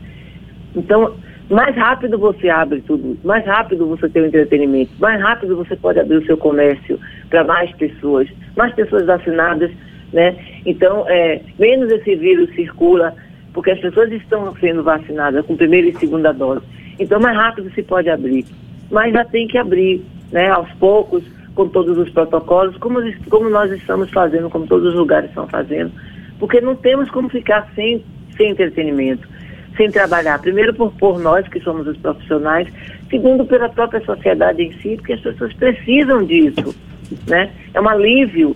Então, 0.75 1.15
mais 1.49 1.73
rápido 1.77 2.17
você 2.19 2.49
abre 2.49 2.81
tudo, 2.81 3.17
mais 3.23 3.45
rápido 3.45 3.87
você 3.87 4.09
tem 4.09 4.23
o 4.23 4.25
entretenimento, 4.25 4.91
mais 4.99 5.21
rápido 5.21 5.55
você 5.55 5.77
pode 5.77 5.97
abrir 5.97 6.17
o 6.17 6.25
seu 6.25 6.35
comércio 6.35 6.99
para 7.29 7.45
mais 7.45 7.71
pessoas, 7.77 8.27
mais 8.57 8.73
pessoas 8.75 9.05
vacinadas, 9.05 9.71
né? 10.11 10.35
Então, 10.65 11.05
é, 11.07 11.39
menos 11.57 11.89
esse 11.89 12.13
vírus 12.17 12.53
circula, 12.53 13.15
porque 13.53 13.71
as 13.71 13.79
pessoas 13.79 14.11
estão 14.11 14.53
sendo 14.57 14.83
vacinadas 14.83 15.45
com 15.45 15.55
primeira 15.55 15.87
e 15.87 15.95
segunda 15.95 16.33
dose. 16.33 16.65
Então, 16.99 17.17
mais 17.21 17.37
rápido 17.37 17.71
se 17.71 17.81
pode 17.81 18.09
abrir. 18.09 18.45
Mas 18.91 19.13
já 19.13 19.23
tem 19.23 19.47
que 19.47 19.57
abrir, 19.57 20.01
né? 20.33 20.49
Aos 20.49 20.69
poucos, 20.73 21.23
com 21.57 21.67
todos 21.67 21.97
os 21.97 22.07
protocolos, 22.11 22.77
como, 22.77 22.99
como 23.31 23.49
nós 23.49 23.71
estamos 23.71 24.11
fazendo, 24.11 24.47
como 24.47 24.67
todos 24.67 24.89
os 24.89 24.95
lugares 24.95 25.29
estão 25.29 25.47
fazendo, 25.47 25.91
porque 26.37 26.61
não 26.61 26.75
temos 26.75 27.09
como 27.09 27.27
ficar 27.29 27.67
sem, 27.75 28.05
sem 28.37 28.51
entretenimento 28.51 29.27
sem 29.75 29.91
trabalhar. 29.91 30.39
Primeiro 30.39 30.73
por, 30.73 30.91
por 30.93 31.19
nós, 31.19 31.47
que 31.47 31.59
somos 31.61 31.87
os 31.87 31.97
profissionais, 31.97 32.67
segundo 33.09 33.45
pela 33.45 33.69
própria 33.69 34.03
sociedade 34.03 34.63
em 34.63 34.73
si, 34.79 34.97
porque 34.97 35.13
as 35.13 35.21
pessoas 35.21 35.53
precisam 35.53 36.25
disso. 36.25 36.75
Né? 37.27 37.51
É 37.73 37.79
um 37.79 37.87
alívio 37.87 38.55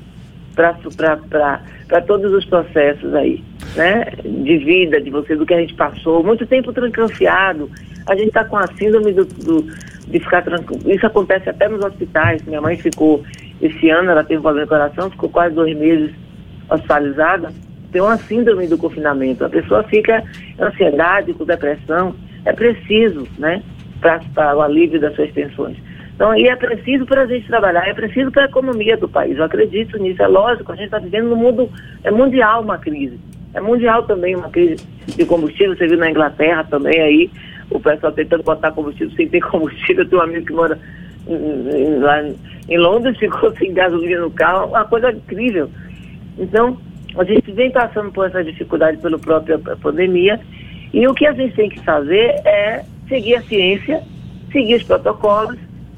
para 0.56 2.02
todos 2.02 2.34
os 2.34 2.44
processos 2.46 3.14
aí, 3.14 3.42
né? 3.76 4.12
De 4.24 4.58
vida, 4.58 5.00
de 5.00 5.10
você, 5.10 5.36
do 5.36 5.46
que 5.46 5.54
a 5.54 5.60
gente 5.60 5.74
passou. 5.76 6.24
Muito 6.24 6.46
tempo 6.46 6.74
trancafiado, 6.74 7.70
A 8.08 8.16
gente 8.16 8.28
está 8.28 8.44
com 8.44 8.58
a 8.58 8.68
síndrome 8.68 9.14
do, 9.14 9.26
do, 9.26 9.68
de 10.08 10.20
ficar 10.20 10.42
tranquilo. 10.44 10.92
Isso 10.92 11.06
acontece 11.06 11.50
até 11.50 11.68
nos 11.68 11.84
hospitais. 11.84 12.44
Minha 12.44 12.62
mãe 12.62 12.78
ficou, 12.78 13.24
esse 13.62 13.90
ano, 13.90 14.12
ela 14.12 14.24
teve 14.24 14.40
um 14.40 14.44
problema 14.44 14.66
no 14.66 14.70
coração, 14.70 15.12
ficou 15.12 15.30
quase 15.30 15.56
dois 15.56 15.78
meses 15.78 16.12
hospitalizada. 16.70 17.52
Tem 17.92 18.02
uma 18.02 18.18
síndrome 18.18 18.68
do 18.68 18.78
confinamento. 18.78 19.44
A 19.44 19.50
pessoa 19.50 19.84
fica 19.84 20.24
ansiedade, 20.60 21.34
com 21.34 21.46
depressão. 21.46 22.16
É 22.46 22.54
preciso, 22.54 23.28
né, 23.38 23.62
para 24.34 24.56
o 24.56 24.62
alívio 24.62 25.00
das 25.00 25.16
suas 25.16 25.32
tensões. 25.32 25.78
Então, 26.16 26.36
e 26.36 26.48
é 26.48 26.56
preciso 26.56 27.06
para 27.06 27.24
a 27.24 27.26
gente 27.26 27.48
trabalhar, 27.48 27.88
é 27.88 27.94
preciso 27.94 28.32
para 28.32 28.44
a 28.44 28.46
economia 28.46 28.96
do 28.96 29.10
país. 29.10 29.38
Eu 29.38 29.44
acredito 29.44 29.98
nisso, 29.98 30.22
é 30.22 30.28
lógico, 30.28 30.72
a 30.72 30.76
gente 30.76 30.86
está 30.86 31.00
vivendo 31.00 31.30
no 31.30 31.36
mundo, 31.36 31.68
é 32.04 32.12
mundial 32.12 32.62
uma 32.62 32.78
crise. 32.78 33.20
É 33.54 33.60
mundial 33.60 34.04
também 34.04 34.36
uma 34.36 34.50
crise 34.50 34.86
de 35.08 35.26
combustível, 35.26 35.76
você 35.76 35.88
viu 35.88 35.98
na 35.98 36.10
Inglaterra 36.10 36.64
também 36.64 37.02
aí, 37.02 37.32
o 37.72 37.80
pessoal 37.80 38.12
tentando 38.12 38.44
botar 38.44 38.72
combustível 38.72 39.16
sem 39.16 39.28
ter 39.28 39.42
combustível. 39.50 40.04
Eu 40.04 40.10
tenho 40.10 40.22
um 40.22 40.26
amigo 40.26 40.46
que 40.46 40.54
mora 40.54 40.80
lá 42.00 42.24
em 42.70 42.78
Londres, 42.78 43.18
ficou 43.20 43.56
sem 43.58 43.74
gasolina 43.74 44.22
no 44.22 44.32
carro, 44.32 44.68
uma 44.68 44.86
coisa 44.86 45.12
incrível. 45.12 45.70
Então, 46.38 46.78
a 47.18 47.24
gente 47.24 47.52
vem 47.52 47.72
passando 47.72 48.12
por 48.12 48.28
essa 48.28 48.44
dificuldade 48.44 48.98
pela 48.98 49.20
própria 49.20 49.58
pandemia, 49.60 50.40
e 50.94 51.08
o 51.08 51.14
que 51.14 51.26
a 51.26 51.34
gente 51.34 51.56
tem 51.56 51.70
que 51.70 51.80
fazer 51.82 52.36
é 52.46 52.84
seguir 53.08 53.36
a 53.36 53.42
ciência, 53.44 54.02
seguir 54.52 54.76
os 54.76 54.84
protocolos, 54.84 55.58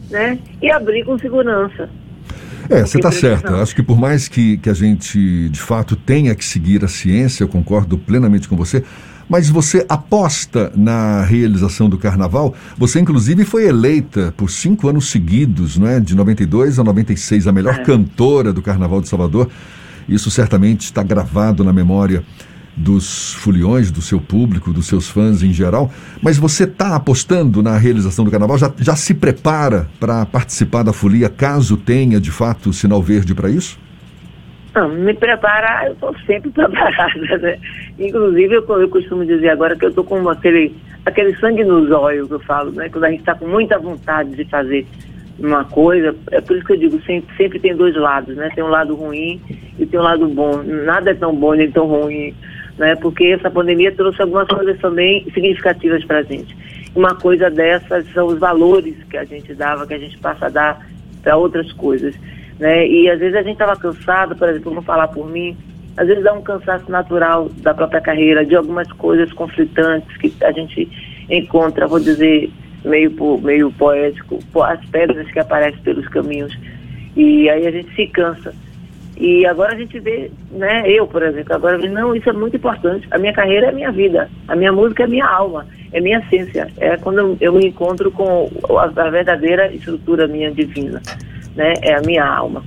né? 0.10 0.38
E 0.62 0.72
abrir 0.72 1.04
com 1.04 1.18
segurança. 1.18 1.90
É, 2.70 2.82
você 2.82 2.98
está 2.98 3.12
certa. 3.12 3.62
Acho 3.62 3.76
que 3.76 3.84
por 3.84 3.98
mais 3.98 4.28
que, 4.28 4.58
que 4.58 4.70
a 4.70 4.74
gente, 4.74 5.50
de 5.50 5.60
fato, 5.60 5.96
tenha 5.96 6.34
que 6.34 6.46
seguir 6.46 6.84
a 6.84 6.88
ciência, 6.88 7.44
eu 7.44 7.48
concordo 7.48 7.98
plenamente 7.98 8.48
com 8.48 8.56
você, 8.56 8.84
mas 9.30 9.50
você 9.50 9.86
aposta 9.88 10.72
na 10.76 11.24
realização 11.24 11.90
do 11.90 11.98
carnaval. 11.98 12.54
Você, 12.78 13.00
inclusive, 13.00 13.46
foi 13.46 13.66
eleita 13.66 14.34
por 14.36 14.50
cinco 14.50 14.88
anos 14.88 15.10
seguidos, 15.10 15.78
não 15.78 15.88
é? 15.88 16.00
de 16.00 16.16
92 16.16 16.80
a 16.80 16.84
96, 16.84 17.48
a 17.48 17.52
melhor 17.52 17.76
é. 17.76 17.84
cantora 17.84 18.54
do 18.54 18.62
Carnaval 18.62 19.02
de 19.02 19.08
Salvador. 19.08 19.50
Isso 20.08 20.30
certamente 20.30 20.82
está 20.82 21.02
gravado 21.02 21.64
na 21.64 21.72
memória 21.72 22.24
dos 22.76 23.34
foliões, 23.36 23.92
do 23.92 24.02
seu 24.02 24.20
público, 24.20 24.74
dos 24.74 24.88
seus 24.88 25.08
fãs 25.08 25.44
em 25.44 25.54
geral, 25.54 25.92
mas 26.22 26.38
você 26.38 26.64
está 26.64 26.96
apostando 26.96 27.62
na 27.62 27.78
realização 27.78 28.26
do 28.26 28.32
carnaval? 28.32 28.58
Já, 28.58 28.72
já 28.80 28.96
se 28.96 29.14
prepara 29.14 29.88
para 30.00 30.26
participar 30.26 30.84
da 30.84 30.92
folia, 30.92 31.30
caso 31.30 31.78
tenha 31.78 32.20
de 32.20 32.32
fato 32.32 32.74
sinal 32.74 33.02
verde 33.02 33.36
para 33.36 33.50
isso? 33.50 33.78
Me 34.96 35.14
preparar, 35.14 35.88
eu 35.88 35.94
estou 35.94 36.16
sempre 36.26 36.50
preparada, 36.52 37.38
né? 37.38 37.58
Inclusive, 38.00 38.56
eu, 38.56 38.80
eu, 38.80 38.90
costumo 38.90 39.26
dizer 39.26 39.50
agora 39.50 39.76
que 39.76 39.86
eu 39.86 39.90
estou 39.90 40.04
com 40.04 40.28
aquele, 40.30 40.76
aquele 41.06 41.36
sangue 41.38 41.64
nos 41.64 41.92
olhos 41.92 42.28
que 42.28 42.34
eu 42.34 42.40
falo, 42.40 42.72
né? 42.72 42.90
Quando 42.90 43.06
a 43.06 43.12
gente 43.12 43.20
está 43.20 43.36
com 43.36 43.48
muita 43.48 43.78
vontade 43.78 44.36
de 44.36 44.46
fazer 44.46 44.86
uma 45.40 45.64
coisa, 45.66 46.16
é 46.32 46.42
por 46.42 46.56
isso 46.56 46.66
que 46.66 46.74
eu 46.74 46.80
digo, 46.80 47.02
sempre, 47.04 47.36
sempre 47.36 47.60
tem 47.60 47.76
dois 47.76 47.96
lados, 47.96 48.36
né? 48.36 48.50
Tem 48.56 48.64
um 48.64 48.70
lado 48.70 48.96
ruim 48.96 49.40
e 49.78 49.86
tem 49.86 50.00
um 50.00 50.04
lado 50.04 50.28
bom. 50.28 50.64
Nada 50.64 51.12
é 51.12 51.14
tão 51.14 51.36
bom 51.36 51.54
nem 51.54 51.70
tão 51.72 51.86
ruim 51.86 52.34
né? 52.78 52.96
Porque 52.96 53.26
essa 53.26 53.50
pandemia 53.50 53.92
trouxe 53.92 54.22
algumas 54.22 54.48
coisas 54.48 54.80
também 54.80 55.24
significativas 55.34 56.04
para 56.06 56.20
a 56.20 56.24
gente. 56.24 56.56
Uma 56.96 57.16
coisa 57.16 57.50
dessas 57.50 58.06
são 58.14 58.28
os 58.28 58.40
valores 58.40 58.96
que 59.10 59.18
a 59.18 59.24
gente 59.24 59.54
dava, 59.54 59.88
que 59.88 59.94
a 59.94 60.00
gente 60.00 60.18
passa 60.20 60.48
a 60.48 60.50
dar 60.50 60.88
para 61.22 61.38
outras 61.38 61.72
coisas, 61.74 62.16
né? 62.64 62.88
E 62.88 63.10
às 63.10 63.20
vezes 63.20 63.36
a 63.36 63.42
gente 63.42 63.60
estava 63.60 63.76
cansado, 63.76 64.38
por 64.38 64.48
exemplo, 64.48 64.74
vou 64.74 64.82
falar 64.82 65.10
por 65.10 65.30
mim, 65.30 65.54
às 65.98 66.08
vezes 66.08 66.24
dá 66.24 66.32
um 66.32 66.42
cansaço 66.42 66.90
natural 66.90 67.50
da 67.58 67.74
própria 67.74 68.00
carreira, 68.00 68.46
de 68.46 68.56
algumas 68.56 68.90
coisas 68.94 69.34
conflitantes 69.34 70.16
que 70.16 70.34
a 70.42 70.50
gente 70.54 70.90
encontra, 71.30 71.88
vou 71.88 72.00
dizer, 72.00 72.50
meio, 72.86 73.12
meio 73.42 73.70
poético, 73.74 74.40
as 74.64 74.80
pedras 74.86 75.30
que 75.30 75.40
aparecem 75.40 75.82
pelos 75.82 76.08
caminhos. 76.08 76.58
E 77.18 77.50
aí 77.50 77.68
a 77.68 77.72
gente 77.72 77.94
se 77.96 78.08
cansa. 78.08 78.56
E 79.18 79.46
agora 79.46 79.74
a 79.74 79.78
gente 79.78 80.00
vê, 80.00 80.32
né, 80.50 80.90
eu, 80.90 81.06
por 81.06 81.22
exemplo, 81.22 81.54
agora 81.54 81.78
vejo, 81.78 81.92
não, 81.92 82.16
isso 82.16 82.30
é 82.30 82.34
muito 82.34 82.56
importante. 82.56 83.06
A 83.12 83.18
minha 83.18 83.34
carreira 83.34 83.68
é 83.68 83.72
minha 83.74 83.92
vida, 83.92 84.30
a 84.48 84.56
minha 84.56 84.72
música 84.72 85.04
é 85.04 85.08
minha 85.08 85.28
alma, 85.28 85.68
é 85.92 86.00
minha 86.00 86.20
essência. 86.20 86.72
É 86.78 86.96
quando 86.96 87.38
eu 87.42 87.52
me 87.52 87.68
encontro 87.68 88.10
com 88.10 88.50
a, 88.78 88.86
a 88.86 89.10
verdadeira 89.10 89.68
estrutura 89.74 90.28
minha 90.28 90.50
divina, 90.50 91.02
né, 91.56 91.74
é 91.82 91.96
a 91.96 92.02
minha 92.02 92.26
alma. 92.26 92.64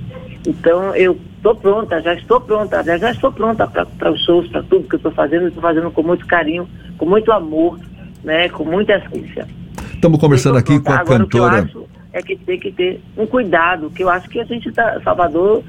Então 0.46 0.94
eu 0.94 1.18
estou 1.36 1.54
pronta, 1.54 2.00
já 2.00 2.14
estou 2.14 2.40
pronta, 2.40 2.82
já, 2.82 2.96
já 2.96 3.10
estou 3.10 3.32
pronta 3.32 3.66
para 3.66 4.10
os 4.10 4.24
shows, 4.24 4.48
para 4.48 4.62
tudo 4.62 4.88
que 4.88 4.94
eu 4.94 4.98
estou 4.98 5.12
fazendo, 5.12 5.48
estou 5.48 5.62
fazendo 5.62 5.90
com 5.90 6.02
muito 6.02 6.26
carinho, 6.26 6.68
com 6.98 7.06
muito 7.06 7.32
amor, 7.32 7.78
né, 8.22 8.48
com 8.48 8.64
muita 8.64 8.94
essência. 8.94 9.46
Estamos 9.94 10.20
conversando 10.20 10.58
aqui 10.58 10.78
com 10.80 10.92
a 10.92 10.98
Agora, 10.98 11.18
cantora. 11.20 11.62
O 11.62 11.66
que 11.66 11.76
eu 11.76 11.82
acho 11.82 11.96
é 12.12 12.22
que 12.22 12.36
tem 12.36 12.58
que 12.58 12.72
ter 12.72 13.00
um 13.16 13.26
cuidado, 13.26 13.90
que 13.90 14.02
eu 14.02 14.08
acho 14.08 14.28
que 14.28 14.40
a 14.40 14.44
gente 14.44 14.68
está, 14.68 15.00
Salvador 15.02 15.62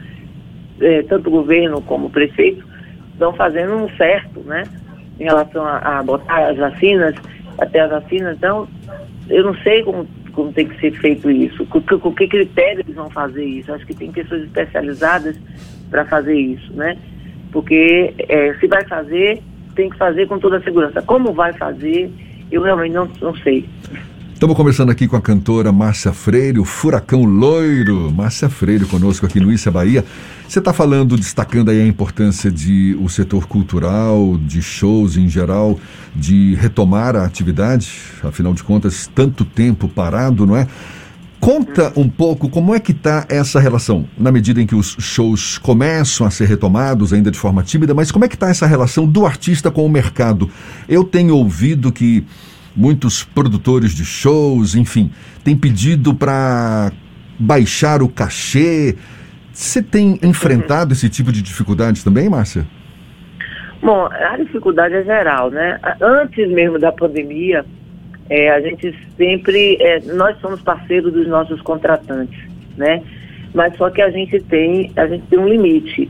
é, 0.80 1.04
tanto 1.04 1.28
o 1.28 1.32
governo 1.32 1.82
como 1.82 2.08
o 2.08 2.10
prefeito, 2.10 2.64
estão 3.14 3.34
fazendo 3.34 3.74
um 3.74 3.90
certo, 3.98 4.40
né? 4.42 4.64
Em 5.20 5.24
relação 5.24 5.66
a, 5.66 6.00
a, 6.00 6.04
botar 6.04 6.50
as 6.50 6.58
vacinas, 6.58 7.16
até 7.58 7.80
as 7.80 7.90
vacinas. 7.90 8.38
Então, 8.38 8.68
eu 9.30 9.44
não 9.44 9.56
sei 9.64 9.84
como, 9.84 10.08
como 10.38 10.54
tem 10.54 10.68
que 10.68 10.80
ser 10.80 10.92
feito 10.92 11.32
isso, 11.32 11.66
com, 11.66 11.82
com 11.82 12.14
que 12.14 12.28
critério 12.28 12.82
eles 12.82 12.94
vão 12.94 13.10
fazer 13.10 13.44
isso. 13.44 13.74
Acho 13.74 13.88
que 13.88 13.96
tem 13.96 14.12
pessoas 14.12 14.44
especializadas 14.44 15.36
para 15.90 16.06
fazer 16.06 16.36
isso, 16.36 16.72
né? 16.74 16.96
Porque 17.52 18.14
é, 18.20 18.54
se 18.60 18.68
vai 18.68 18.86
fazer, 18.86 19.42
tem 19.74 19.90
que 19.90 19.98
fazer 19.98 20.28
com 20.28 20.38
toda 20.38 20.58
a 20.58 20.62
segurança. 20.62 21.02
Como 21.02 21.34
vai 21.34 21.54
fazer, 21.54 22.12
eu 22.52 22.62
realmente 22.62 22.94
não, 22.94 23.10
não 23.20 23.36
sei. 23.38 23.68
Estamos 24.38 24.56
conversando 24.56 24.92
aqui 24.92 25.08
com 25.08 25.16
a 25.16 25.22
cantora 25.22 25.72
Márcia 25.72 26.14
Freire, 26.14 26.60
o 26.60 26.64
Furacão 26.64 27.24
Loiro. 27.24 28.14
Márcia 28.14 28.48
Freire 28.48 28.86
conosco 28.86 29.26
aqui 29.26 29.40
no 29.40 29.52
Issa 29.52 29.72
Bahia. 29.72 30.06
Você 30.48 30.60
está 30.60 30.72
falando, 30.72 31.18
destacando 31.18 31.72
aí 31.72 31.82
a 31.82 31.88
importância 31.88 32.52
de 32.52 32.96
o 33.02 33.10
setor 33.10 33.48
cultural, 33.48 34.38
de 34.38 34.62
shows 34.62 35.18
em 35.18 35.28
geral, 35.28 35.80
de 36.16 36.54
retomar 36.54 37.16
a 37.16 37.26
atividade, 37.26 37.90
afinal 38.24 38.54
de 38.54 38.62
contas, 38.62 39.10
tanto 39.16 39.44
tempo 39.44 39.88
parado, 39.88 40.46
não 40.46 40.56
é? 40.56 40.68
Conta 41.40 41.92
um 41.96 42.08
pouco 42.08 42.48
como 42.48 42.76
é 42.76 42.80
que 42.80 42.92
está 42.92 43.26
essa 43.30 43.60
relação, 43.60 44.06
na 44.16 44.32
medida 44.32 44.62
em 44.62 44.68
que 44.68 44.76
os 44.76 44.98
shows 45.00 45.58
começam 45.58 46.28
a 46.28 46.30
ser 46.30 46.48
retomados, 46.48 47.12
ainda 47.12 47.32
de 47.32 47.40
forma 47.40 47.64
tímida, 47.64 47.96
mas 47.96 48.12
como 48.12 48.24
é 48.24 48.28
que 48.28 48.36
está 48.36 48.50
essa 48.52 48.68
relação 48.68 49.08
do 49.08 49.26
artista 49.26 49.72
com 49.72 49.84
o 49.84 49.90
mercado? 49.90 50.48
Eu 50.88 51.04
tenho 51.04 51.36
ouvido 51.36 51.92
que 51.92 52.24
muitos 52.78 53.24
produtores 53.24 53.96
de 53.96 54.06
shows, 54.06 54.76
enfim, 54.76 55.12
têm 55.44 55.58
pedido 55.58 56.14
para 56.14 56.92
baixar 57.40 58.04
o 58.04 58.08
cachê. 58.08 58.96
Você 59.52 59.82
tem 59.82 60.20
enfrentado 60.22 60.94
esse 60.94 61.10
tipo 61.10 61.32
de 61.32 61.42
dificuldade 61.42 62.04
também, 62.04 62.30
Márcia? 62.30 62.68
Bom, 63.82 64.06
a 64.06 64.38
dificuldade 64.38 64.94
é 64.94 65.04
geral, 65.04 65.50
né? 65.50 65.80
Antes 66.00 66.50
mesmo 66.50 66.78
da 66.78 66.92
pandemia, 66.92 67.66
é, 68.30 68.52
a 68.52 68.62
gente 68.62 68.94
sempre, 69.18 69.78
é, 69.82 70.00
nós 70.14 70.40
somos 70.40 70.62
parceiros 70.62 71.12
dos 71.14 71.28
nossos 71.28 71.60
contratantes, 71.62 72.40
né? 72.76 73.02
Mas 73.54 73.76
só 73.78 73.90
que 73.90 74.02
a 74.02 74.12
gente 74.12 74.40
tem, 74.42 74.92
a 74.96 75.08
gente 75.08 75.26
tem 75.28 75.40
um 75.40 75.48
limite, 75.48 76.10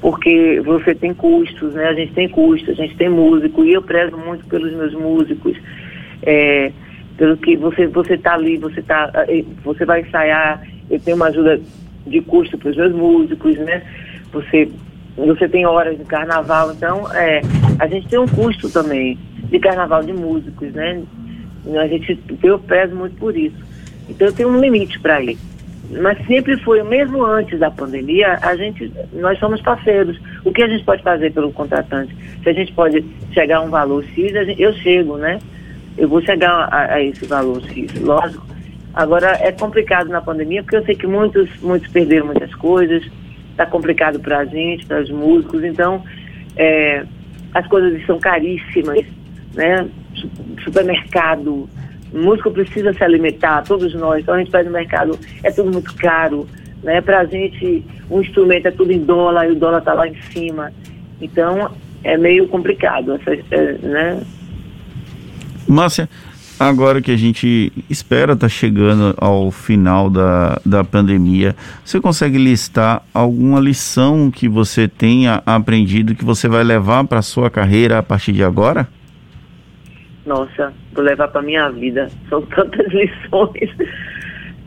porque 0.00 0.62
você 0.64 0.94
tem 0.94 1.12
custos, 1.12 1.74
né? 1.74 1.88
A 1.88 1.94
gente 1.94 2.12
tem 2.12 2.28
custos, 2.28 2.70
a 2.70 2.74
gente 2.74 2.96
tem 2.96 3.08
músico 3.08 3.64
e 3.64 3.72
eu 3.72 3.82
prezo 3.82 4.16
muito 4.16 4.46
pelos 4.46 4.72
meus 4.72 4.94
músicos 4.94 5.56
é, 6.22 6.72
pelo 7.16 7.36
que 7.36 7.56
você 7.56 7.86
você 7.86 8.14
está 8.14 8.34
ali, 8.34 8.56
você 8.56 8.82
tá, 8.82 9.10
é, 9.28 9.44
você 9.64 9.84
vai 9.84 10.00
ensaiar, 10.02 10.66
eu 10.90 11.00
tenho 11.00 11.16
uma 11.16 11.28
ajuda 11.28 11.60
de 12.06 12.20
custo 12.20 12.56
para 12.58 12.70
os 12.70 12.76
meus 12.76 12.92
músicos, 12.92 13.56
né? 13.58 13.82
Você 14.32 14.70
você 15.16 15.48
tem 15.48 15.64
horas 15.64 15.96
de 15.96 16.04
carnaval, 16.04 16.72
então 16.72 17.10
é, 17.14 17.40
a 17.78 17.86
gente 17.86 18.06
tem 18.08 18.18
um 18.18 18.28
custo 18.28 18.70
também 18.70 19.18
de 19.44 19.58
carnaval 19.58 20.02
de 20.02 20.12
músicos, 20.12 20.72
né? 20.72 21.02
A 21.80 21.86
gente 21.86 22.18
eu 22.42 22.58
prezo 22.58 22.94
muito 22.94 23.16
por 23.16 23.36
isso. 23.36 23.56
Então 24.08 24.28
eu 24.28 24.32
tenho 24.32 24.48
um 24.50 24.60
limite 24.60 24.98
para 25.00 25.20
ir. 25.22 25.38
Mas 25.90 26.24
sempre 26.26 26.56
foi, 26.62 26.82
mesmo 26.82 27.24
antes 27.24 27.58
da 27.60 27.70
pandemia, 27.70 28.38
a 28.42 28.56
gente, 28.56 28.92
nós 29.12 29.38
somos 29.38 29.60
parceiros. 29.62 30.18
O 30.44 30.52
que 30.52 30.62
a 30.62 30.68
gente 30.68 30.84
pode 30.84 31.02
fazer 31.02 31.32
pelo 31.32 31.52
contratante? 31.52 32.14
Se 32.42 32.48
a 32.48 32.52
gente 32.52 32.72
pode 32.72 33.04
chegar 33.32 33.58
a 33.58 33.60
um 33.60 33.70
valor 33.70 34.04
X, 34.04 34.32
gente, 34.32 34.60
eu 34.60 34.72
chego, 34.74 35.16
né? 35.16 35.38
Eu 35.96 36.08
vou 36.08 36.20
chegar 36.22 36.68
a, 36.70 36.94
a 36.94 37.02
esse 37.02 37.24
valor, 37.26 37.62
lógico. 38.00 38.46
Agora, 38.94 39.36
é 39.40 39.52
complicado 39.52 40.08
na 40.08 40.20
pandemia, 40.20 40.62
porque 40.62 40.76
eu 40.76 40.84
sei 40.84 40.94
que 40.94 41.06
muitos, 41.06 41.50
muitos 41.60 41.90
perderam 41.92 42.26
muitas 42.26 42.54
coisas, 42.54 43.02
está 43.50 43.66
complicado 43.66 44.18
para 44.20 44.38
a 44.38 44.44
gente, 44.44 44.86
para 44.86 45.02
os 45.02 45.10
músicos, 45.10 45.62
então 45.64 46.02
é, 46.56 47.04
as 47.52 47.66
coisas 47.66 47.98
estão 48.00 48.18
caríssimas, 48.18 49.04
né? 49.54 49.86
Supermercado, 50.64 51.68
o 52.12 52.18
músico 52.18 52.50
precisa 52.50 52.92
se 52.94 53.04
alimentar, 53.04 53.62
todos 53.64 53.94
nós, 53.94 54.22
então 54.22 54.34
a 54.34 54.38
gente 54.38 54.50
vai 54.50 54.62
no 54.62 54.70
mercado, 54.70 55.18
é 55.42 55.50
tudo 55.50 55.70
muito 55.70 55.94
caro, 55.96 56.48
né? 56.82 57.00
Para 57.02 57.20
a 57.20 57.24
gente, 57.26 57.84
um 58.10 58.20
instrumento 58.20 58.68
é 58.68 58.70
tudo 58.70 58.92
em 58.92 59.04
dólar 59.04 59.46
e 59.46 59.52
o 59.52 59.56
dólar 59.56 59.78
está 59.78 59.92
lá 59.92 60.08
em 60.08 60.16
cima. 60.32 60.72
Então, 61.20 61.70
é 62.02 62.16
meio 62.16 62.48
complicado, 62.48 63.14
essa, 63.14 63.34
é, 63.50 63.72
né? 63.82 64.22
Márcia, 65.68 66.08
agora 66.58 67.00
que 67.02 67.10
a 67.10 67.16
gente 67.16 67.72
espera 67.90 68.32
estar 68.32 68.46
tá 68.46 68.48
chegando 68.48 69.14
ao 69.18 69.50
final 69.50 70.08
da, 70.08 70.60
da 70.64 70.84
pandemia, 70.84 71.54
você 71.84 72.00
consegue 72.00 72.38
listar 72.38 73.02
alguma 73.12 73.60
lição 73.60 74.30
que 74.30 74.48
você 74.48 74.88
tenha 74.88 75.42
aprendido 75.44 76.14
que 76.14 76.24
você 76.24 76.48
vai 76.48 76.64
levar 76.64 77.04
para 77.04 77.22
sua 77.22 77.50
carreira 77.50 77.98
a 77.98 78.02
partir 78.02 78.32
de 78.32 78.42
agora? 78.42 78.88
Nossa, 80.24 80.72
vou 80.92 81.04
levar 81.04 81.28
para 81.28 81.42
minha 81.42 81.68
vida. 81.68 82.10
São 82.28 82.42
tantas 82.42 82.86
lições. 82.92 83.70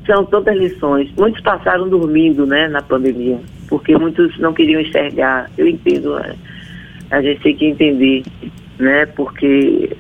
São 0.06 0.26
tantas 0.26 0.58
lições. 0.58 1.12
Muitos 1.18 1.42
passaram 1.42 1.90
dormindo, 1.90 2.46
né, 2.46 2.68
na 2.68 2.82
pandemia, 2.82 3.40
porque 3.68 3.98
muitos 3.98 4.38
não 4.40 4.54
queriam 4.54 4.82
enxergar. 4.82 5.50
Eu 5.58 5.68
entendo, 5.68 6.16
né? 6.16 6.36
a 7.12 7.22
gente 7.22 7.42
tem 7.42 7.56
que 7.56 7.66
entender, 7.66 8.24
né, 8.78 9.06
porque 9.08 9.96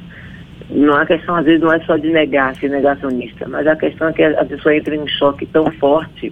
não 0.69 0.95
a 0.95 1.05
questão 1.05 1.35
às 1.35 1.45
vezes 1.45 1.61
não 1.61 1.73
é 1.73 1.79
só 1.81 1.97
de 1.97 2.09
negar, 2.09 2.55
ser 2.55 2.69
negacionista, 2.69 3.47
mas 3.47 3.65
a 3.65 3.75
questão 3.75 4.09
é 4.09 4.13
que 4.13 4.23
a 4.23 4.45
pessoa 4.45 4.75
entra 4.75 4.95
em 4.95 4.99
um 4.99 5.07
choque 5.07 5.45
tão 5.47 5.71
forte 5.73 6.31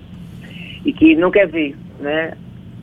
e 0.86 0.94
que 0.94 1.16
não 1.16 1.32
quer 1.32 1.48
ver, 1.48 1.76
né? 2.00 2.34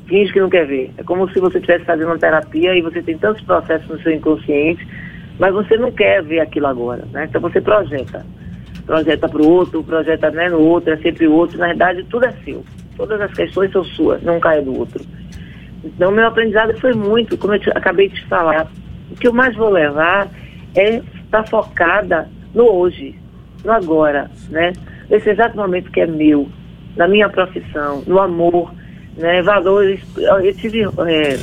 Finge 0.06 0.32
que 0.32 0.40
não 0.40 0.50
quer 0.50 0.66
ver. 0.66 0.92
É 0.98 1.02
como 1.02 1.30
se 1.30 1.38
você 1.38 1.58
estivesse 1.58 1.84
fazendo 1.84 2.08
uma 2.08 2.18
terapia 2.18 2.74
e 2.76 2.82
você 2.82 3.00
tem 3.00 3.16
tantos 3.16 3.42
processos 3.44 3.88
no 3.88 4.00
seu 4.00 4.12
inconsciente, 4.12 4.86
mas 5.38 5.54
você 5.54 5.76
não 5.76 5.90
quer 5.92 6.22
ver 6.22 6.40
aquilo 6.40 6.66
agora, 6.66 7.04
né? 7.12 7.26
Então 7.28 7.40
você 7.40 7.60
projeta. 7.60 8.26
Projeta 8.84 9.28
para 9.28 9.40
o 9.40 9.48
outro, 9.48 9.82
projeta 9.82 10.30
né, 10.30 10.48
no 10.50 10.60
outro, 10.60 10.92
é 10.92 10.96
sempre 10.98 11.26
o 11.26 11.32
outro. 11.32 11.56
Na 11.56 11.68
verdade, 11.68 12.04
tudo 12.10 12.26
é 12.26 12.32
seu. 12.44 12.62
Todas 12.96 13.20
as 13.20 13.32
questões 13.32 13.72
são 13.72 13.82
suas, 13.82 14.22
não 14.22 14.38
cai 14.38 14.60
do 14.60 14.78
outro. 14.78 15.02
Então, 15.82 16.10
meu 16.10 16.26
aprendizado 16.26 16.78
foi 16.80 16.92
muito, 16.92 17.36
como 17.38 17.54
eu 17.54 17.58
te, 17.58 17.70
acabei 17.70 18.08
de 18.08 18.22
falar. 18.26 18.70
O 19.10 19.16
que 19.16 19.26
eu 19.26 19.32
mais 19.32 19.54
vou 19.56 19.70
levar 19.70 20.28
é 20.74 21.00
estar 21.34 21.48
focada 21.48 22.28
no 22.54 22.64
hoje, 22.70 23.18
no 23.64 23.72
agora, 23.72 24.30
né? 24.48 24.72
Nesse 25.10 25.30
exato 25.30 25.56
momento 25.56 25.90
que 25.90 26.00
é 26.00 26.06
meu, 26.06 26.48
na 26.96 27.08
minha 27.08 27.28
profissão, 27.28 28.02
no 28.06 28.20
amor, 28.20 28.72
né? 29.16 29.42
Valores. 29.42 30.00
Eu 30.16 30.54
tive, 30.54 30.82
é, 30.82 31.38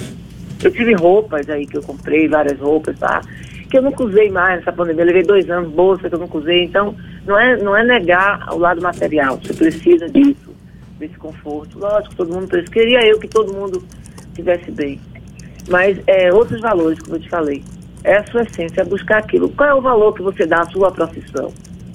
eu 0.64 0.72
tive 0.72 0.94
roupas 0.94 1.50
aí 1.50 1.68
que 1.68 1.78
eu 1.78 1.84
comprei, 1.84 2.28
várias 2.28 2.60
roupas, 2.60 2.98
tá? 2.98 3.22
Que 3.70 3.78
eu 3.78 3.82
nunca 3.82 4.04
usei 4.04 4.30
mais 4.30 4.60
nessa 4.60 4.72
pandemia. 4.72 5.04
Eu 5.04 5.08
levei 5.08 5.24
dois 5.24 5.50
anos, 5.50 5.72
bolsa 5.72 6.10
que 6.10 6.16
eu 6.16 6.20
nunca 6.20 6.38
usei. 6.38 6.64
Então, 6.64 6.96
não 7.26 7.40
é, 7.40 7.58
não 7.58 7.76
é 7.76 7.84
negar 7.84 8.54
o 8.54 8.58
lado 8.58 8.82
material. 8.82 9.40
Você 9.42 9.54
precisa 9.54 10.10
disso, 10.10 10.54
desse 11.00 11.18
conforto. 11.18 11.80
Lógico, 11.80 12.16
todo 12.16 12.34
mundo 12.34 12.48
precisa. 12.48 12.72
Queria 12.72 13.06
eu 13.06 13.20
que 13.20 13.28
todo 13.28 13.54
mundo 13.54 13.84
estivesse 14.30 14.72
bem. 14.72 15.00
Mas 15.70 15.98
é, 16.08 16.34
outros 16.34 16.60
valores, 16.60 17.00
como 17.00 17.16
eu 17.16 17.22
te 17.22 17.30
falei 17.30 17.64
é 18.04 18.18
a 18.18 18.26
sua 18.26 18.44
essência, 18.44 18.82
é 18.82 18.86
buscar 18.86 19.20
aquilo. 19.20 19.50
Qual 19.50 19.70
é 19.70 19.74
o 19.74 19.82
valor 19.82 20.14
que 20.14 20.22
você 20.22 20.46
dá 20.46 20.62
à 20.62 20.66
sua 20.66 20.92
profissão? 20.92 21.54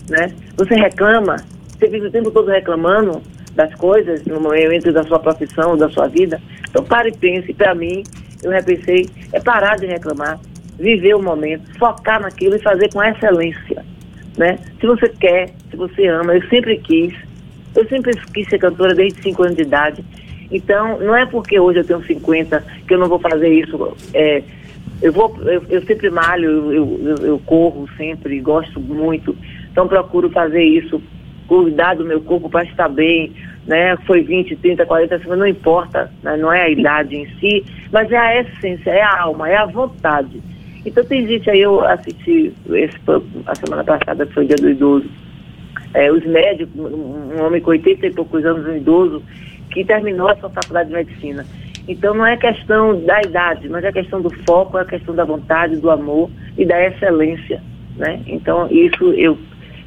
Né? 0.08 0.32
Você 0.56 0.74
reclama, 0.74 1.36
você 1.68 1.88
vive 1.88 2.06
o 2.06 2.10
tempo 2.10 2.30
todo 2.30 2.48
reclamando 2.48 3.22
das 3.54 3.74
coisas 3.74 4.24
no 4.24 4.40
momento 4.40 4.92
da 4.92 5.02
sua 5.04 5.18
profissão, 5.18 5.76
da 5.76 5.88
sua 5.88 6.06
vida. 6.06 6.40
Então 6.68 6.84
pare 6.84 7.08
e 7.08 7.16
pense, 7.16 7.52
para 7.54 7.74
mim, 7.74 8.04
eu 8.42 8.50
repensei, 8.50 9.08
é 9.32 9.40
parar 9.40 9.76
de 9.76 9.86
reclamar, 9.86 10.38
viver 10.78 11.14
o 11.14 11.22
momento, 11.22 11.76
focar 11.78 12.20
naquilo 12.20 12.56
e 12.56 12.62
fazer 12.62 12.92
com 12.92 13.02
excelência. 13.02 13.84
Né? 14.36 14.58
Se 14.78 14.86
você 14.86 15.08
quer, 15.08 15.50
se 15.70 15.76
você 15.76 16.06
ama, 16.06 16.34
eu 16.34 16.46
sempre 16.48 16.76
quis, 16.78 17.14
eu 17.74 17.86
sempre 17.88 18.14
quis 18.32 18.48
ser 18.48 18.58
cantora 18.58 18.94
desde 18.94 19.22
5 19.22 19.42
anos 19.42 19.56
de 19.56 19.62
idade. 19.62 20.04
Então, 20.50 20.98
não 21.00 21.16
é 21.16 21.26
porque 21.26 21.58
hoje 21.58 21.80
eu 21.80 21.84
tenho 21.84 22.04
50 22.04 22.64
que 22.86 22.94
eu 22.94 22.98
não 22.98 23.08
vou 23.08 23.18
fazer 23.18 23.48
isso 23.48 23.96
é, 24.14 24.42
eu 25.02 25.12
vou, 25.12 25.36
eu, 25.42 25.62
eu 25.68 25.82
sempre 25.84 26.08
malho, 26.10 26.72
eu, 26.72 27.00
eu, 27.02 27.16
eu, 27.26 27.38
corro 27.40 27.88
sempre, 27.96 28.40
gosto 28.40 28.80
muito, 28.80 29.36
então 29.70 29.86
procuro 29.86 30.30
fazer 30.30 30.62
isso, 30.62 31.02
cuidar 31.46 31.94
do 31.94 32.04
meu 32.04 32.20
corpo 32.20 32.48
para 32.48 32.64
estar 32.64 32.88
bem, 32.88 33.32
né? 33.66 33.96
Foi 34.06 34.22
20, 34.22 34.56
30, 34.56 34.86
40, 34.86 35.36
não 35.36 35.46
importa, 35.46 36.10
né? 36.22 36.36
não 36.36 36.52
é 36.52 36.62
a 36.62 36.70
idade 36.70 37.16
em 37.16 37.26
si, 37.38 37.64
mas 37.92 38.10
é 38.10 38.16
a 38.16 38.40
essência, 38.40 38.90
é 38.90 39.02
a 39.02 39.22
alma, 39.22 39.48
é 39.48 39.56
a 39.56 39.66
vontade. 39.66 40.40
Então 40.84 41.04
tem 41.04 41.26
gente 41.26 41.50
aí, 41.50 41.60
eu 41.60 41.84
assisti 41.84 42.54
esse, 42.70 42.96
a 43.46 43.54
semana 43.54 43.84
passada, 43.84 44.24
que 44.24 44.32
foi 44.32 44.44
o 44.44 44.48
dia 44.48 44.56
do 44.56 44.70
idoso, 44.70 45.10
é, 45.92 46.10
os 46.10 46.24
médicos, 46.24 46.74
um 46.74 47.44
homem 47.44 47.60
com 47.60 47.70
80 47.70 48.06
e 48.06 48.14
poucos 48.14 48.44
anos, 48.44 48.66
um 48.66 48.76
idoso, 48.76 49.22
que 49.70 49.84
terminou 49.84 50.28
a 50.28 50.36
sua 50.36 50.48
faculdade 50.48 50.88
de 50.88 50.94
medicina. 50.94 51.44
Então 51.88 52.14
não 52.14 52.26
é 52.26 52.36
questão 52.36 53.00
da 53.04 53.20
idade, 53.20 53.68
mas 53.68 53.84
é 53.84 53.92
questão 53.92 54.20
do 54.20 54.30
foco, 54.44 54.78
é 54.78 54.84
questão 54.84 55.14
da 55.14 55.24
vontade, 55.24 55.76
do 55.76 55.90
amor 55.90 56.30
e 56.58 56.64
da 56.64 56.84
excelência, 56.84 57.62
né? 57.96 58.20
Então 58.26 58.68
isso 58.70 59.12
eu 59.12 59.38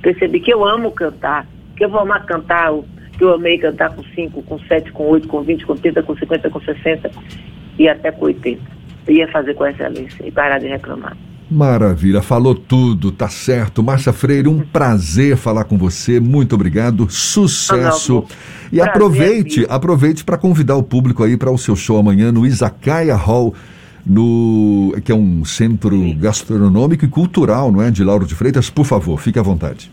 percebi 0.02 0.40
que 0.40 0.54
eu 0.54 0.66
amo 0.66 0.92
cantar, 0.92 1.46
que 1.76 1.84
eu 1.84 1.90
vou 1.90 2.00
amar 2.00 2.26
cantar, 2.26 2.72
que 3.18 3.24
eu 3.24 3.34
amei 3.34 3.58
cantar 3.58 3.94
com 3.94 4.04
5, 4.04 4.42
com 4.44 4.60
7, 4.60 4.92
com 4.92 5.08
8, 5.08 5.28
com 5.28 5.42
20, 5.42 5.66
com 5.66 5.76
30, 5.76 6.04
com 6.04 6.16
50, 6.16 6.50
com 6.50 6.62
60 6.62 7.12
e 7.78 7.90
até 7.90 8.12
com 8.12 8.26
80. 8.26 8.62
Eu 9.06 9.16
ia 9.16 9.28
fazer 9.28 9.54
com 9.56 9.66
excelência 9.66 10.26
e 10.26 10.32
parar 10.32 10.60
de 10.60 10.68
reclamar. 10.68 11.18
Maravilha, 11.52 12.22
falou 12.22 12.54
tudo, 12.54 13.12
tá 13.12 13.28
certo. 13.28 13.82
Márcia 13.82 14.14
Freire, 14.14 14.48
um 14.48 14.60
prazer 14.60 15.36
falar 15.36 15.64
com 15.64 15.80
você. 15.80 16.20
Muito 16.20 16.54
obrigado, 16.54 17.10
sucesso. 17.10 18.24
e 18.72 18.76
prazer, 18.76 18.90
aproveite, 18.90 19.66
aproveite 19.68 20.24
para 20.24 20.38
convidar 20.38 20.76
o 20.76 20.84
público 20.84 21.24
aí 21.24 21.36
para 21.36 21.50
o 21.50 21.58
seu 21.58 21.76
show 21.76 21.98
amanhã 21.98 22.32
no 22.32 22.46
Izakaya 22.46 23.16
Hall, 23.16 23.56
no 24.06 24.96
que 25.04 25.12
é 25.12 25.16
um 25.16 25.44
centro 25.44 25.98
Sim. 25.98 26.20
gastronômico 26.20 27.04
e 27.04 27.08
cultural, 27.08 27.72
não 27.72 27.82
é, 27.82 27.90
de 27.90 28.04
Lauro 28.04 28.28
de 28.28 28.36
Freitas. 28.36 28.70
Por 28.70 28.86
favor, 28.86 29.20
fique 29.20 29.40
à 29.40 29.42
vontade. 29.42 29.92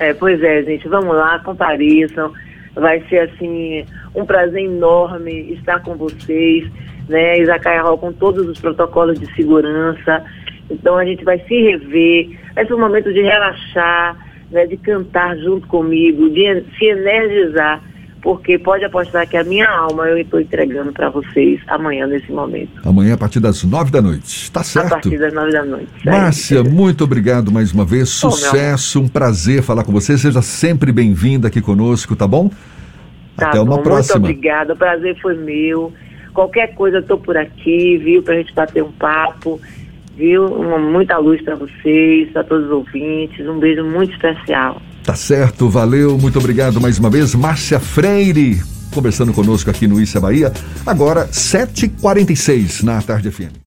É, 0.00 0.12
pois 0.12 0.42
é, 0.42 0.64
gente, 0.64 0.88
vamos 0.88 1.14
lá, 1.14 1.38
compareçam. 1.38 2.32
Vai 2.74 3.00
ser 3.08 3.30
assim 3.30 3.84
um 4.12 4.26
prazer 4.26 4.64
enorme 4.64 5.52
estar 5.52 5.80
com 5.82 5.94
vocês, 5.94 6.68
né? 7.08 7.38
Izakaya 7.38 7.82
Hall 7.82 7.96
com 7.96 8.12
todos 8.12 8.48
os 8.48 8.58
protocolos 8.58 9.20
de 9.20 9.32
segurança. 9.36 10.24
Então 10.70 10.96
a 10.96 11.04
gente 11.04 11.24
vai 11.24 11.38
se 11.40 11.54
rever, 11.54 12.38
vai 12.54 12.66
ser 12.66 12.74
um 12.74 12.80
momento 12.80 13.12
de 13.12 13.22
relaxar, 13.22 14.16
né, 14.50 14.66
de 14.66 14.76
cantar 14.76 15.36
junto 15.38 15.66
comigo, 15.66 16.28
de 16.30 16.64
se 16.78 16.84
energizar, 16.86 17.82
porque 18.20 18.58
pode 18.58 18.84
apostar 18.84 19.28
que 19.28 19.36
a 19.36 19.44
minha 19.44 19.68
alma 19.68 20.08
eu 20.08 20.18
estou 20.18 20.40
entregando 20.40 20.92
para 20.92 21.08
vocês 21.10 21.60
amanhã 21.68 22.06
nesse 22.06 22.30
momento. 22.32 22.70
Amanhã 22.84 23.14
a 23.14 23.16
partir 23.16 23.38
das 23.38 23.62
nove 23.62 23.90
da 23.90 24.02
noite, 24.02 24.50
tá 24.50 24.64
certo? 24.64 24.86
A 24.86 24.90
partir 24.90 25.18
das 25.18 25.32
nove 25.32 25.52
da 25.52 25.64
noite. 25.64 25.88
Márcia, 26.04 26.64
muito 26.64 27.04
obrigado 27.04 27.52
mais 27.52 27.72
uma 27.72 27.84
vez, 27.84 28.08
sucesso, 28.08 29.00
um 29.00 29.08
prazer 29.08 29.62
falar 29.62 29.84
com 29.84 29.92
você, 29.92 30.18
seja 30.18 30.42
sempre 30.42 30.90
bem-vinda 30.90 31.48
aqui 31.48 31.60
conosco, 31.60 32.16
tá 32.16 32.26
bom? 32.26 32.50
Tá 33.36 33.48
Até 33.48 33.58
bom, 33.58 33.64
uma 33.64 33.82
próxima. 33.82 34.18
Muito 34.18 34.30
obrigada, 34.30 34.72
o 34.72 34.76
prazer 34.76 35.16
foi 35.20 35.36
meu. 35.36 35.92
Qualquer 36.32 36.74
coisa 36.74 36.98
eu 36.98 37.02
tô 37.02 37.16
por 37.16 37.36
aqui, 37.36 37.96
viu, 37.98 38.22
pra 38.22 38.34
gente 38.34 38.52
bater 38.52 38.82
um 38.82 38.92
papo 38.92 39.60
viu? 40.16 40.46
Uma, 40.46 40.78
muita 40.78 41.18
luz 41.18 41.42
para 41.42 41.54
vocês, 41.54 42.30
para 42.32 42.44
todos 42.44 42.66
os 42.66 42.72
ouvintes. 42.72 43.46
Um 43.46 43.58
beijo 43.58 43.84
muito 43.84 44.12
especial. 44.12 44.80
Tá 45.04 45.14
certo, 45.14 45.68
valeu, 45.68 46.18
muito 46.18 46.38
obrigado 46.38 46.80
mais 46.80 46.98
uma 46.98 47.08
vez. 47.08 47.34
Márcia 47.34 47.78
Freire, 47.78 48.60
conversando 48.92 49.32
conosco 49.32 49.70
aqui 49.70 49.86
no 49.86 50.00
Issa 50.00 50.20
Bahia. 50.20 50.52
Agora, 50.84 51.28
7h46 51.28 52.82
na 52.82 53.00
Tarde 53.00 53.30
FM. 53.30 53.65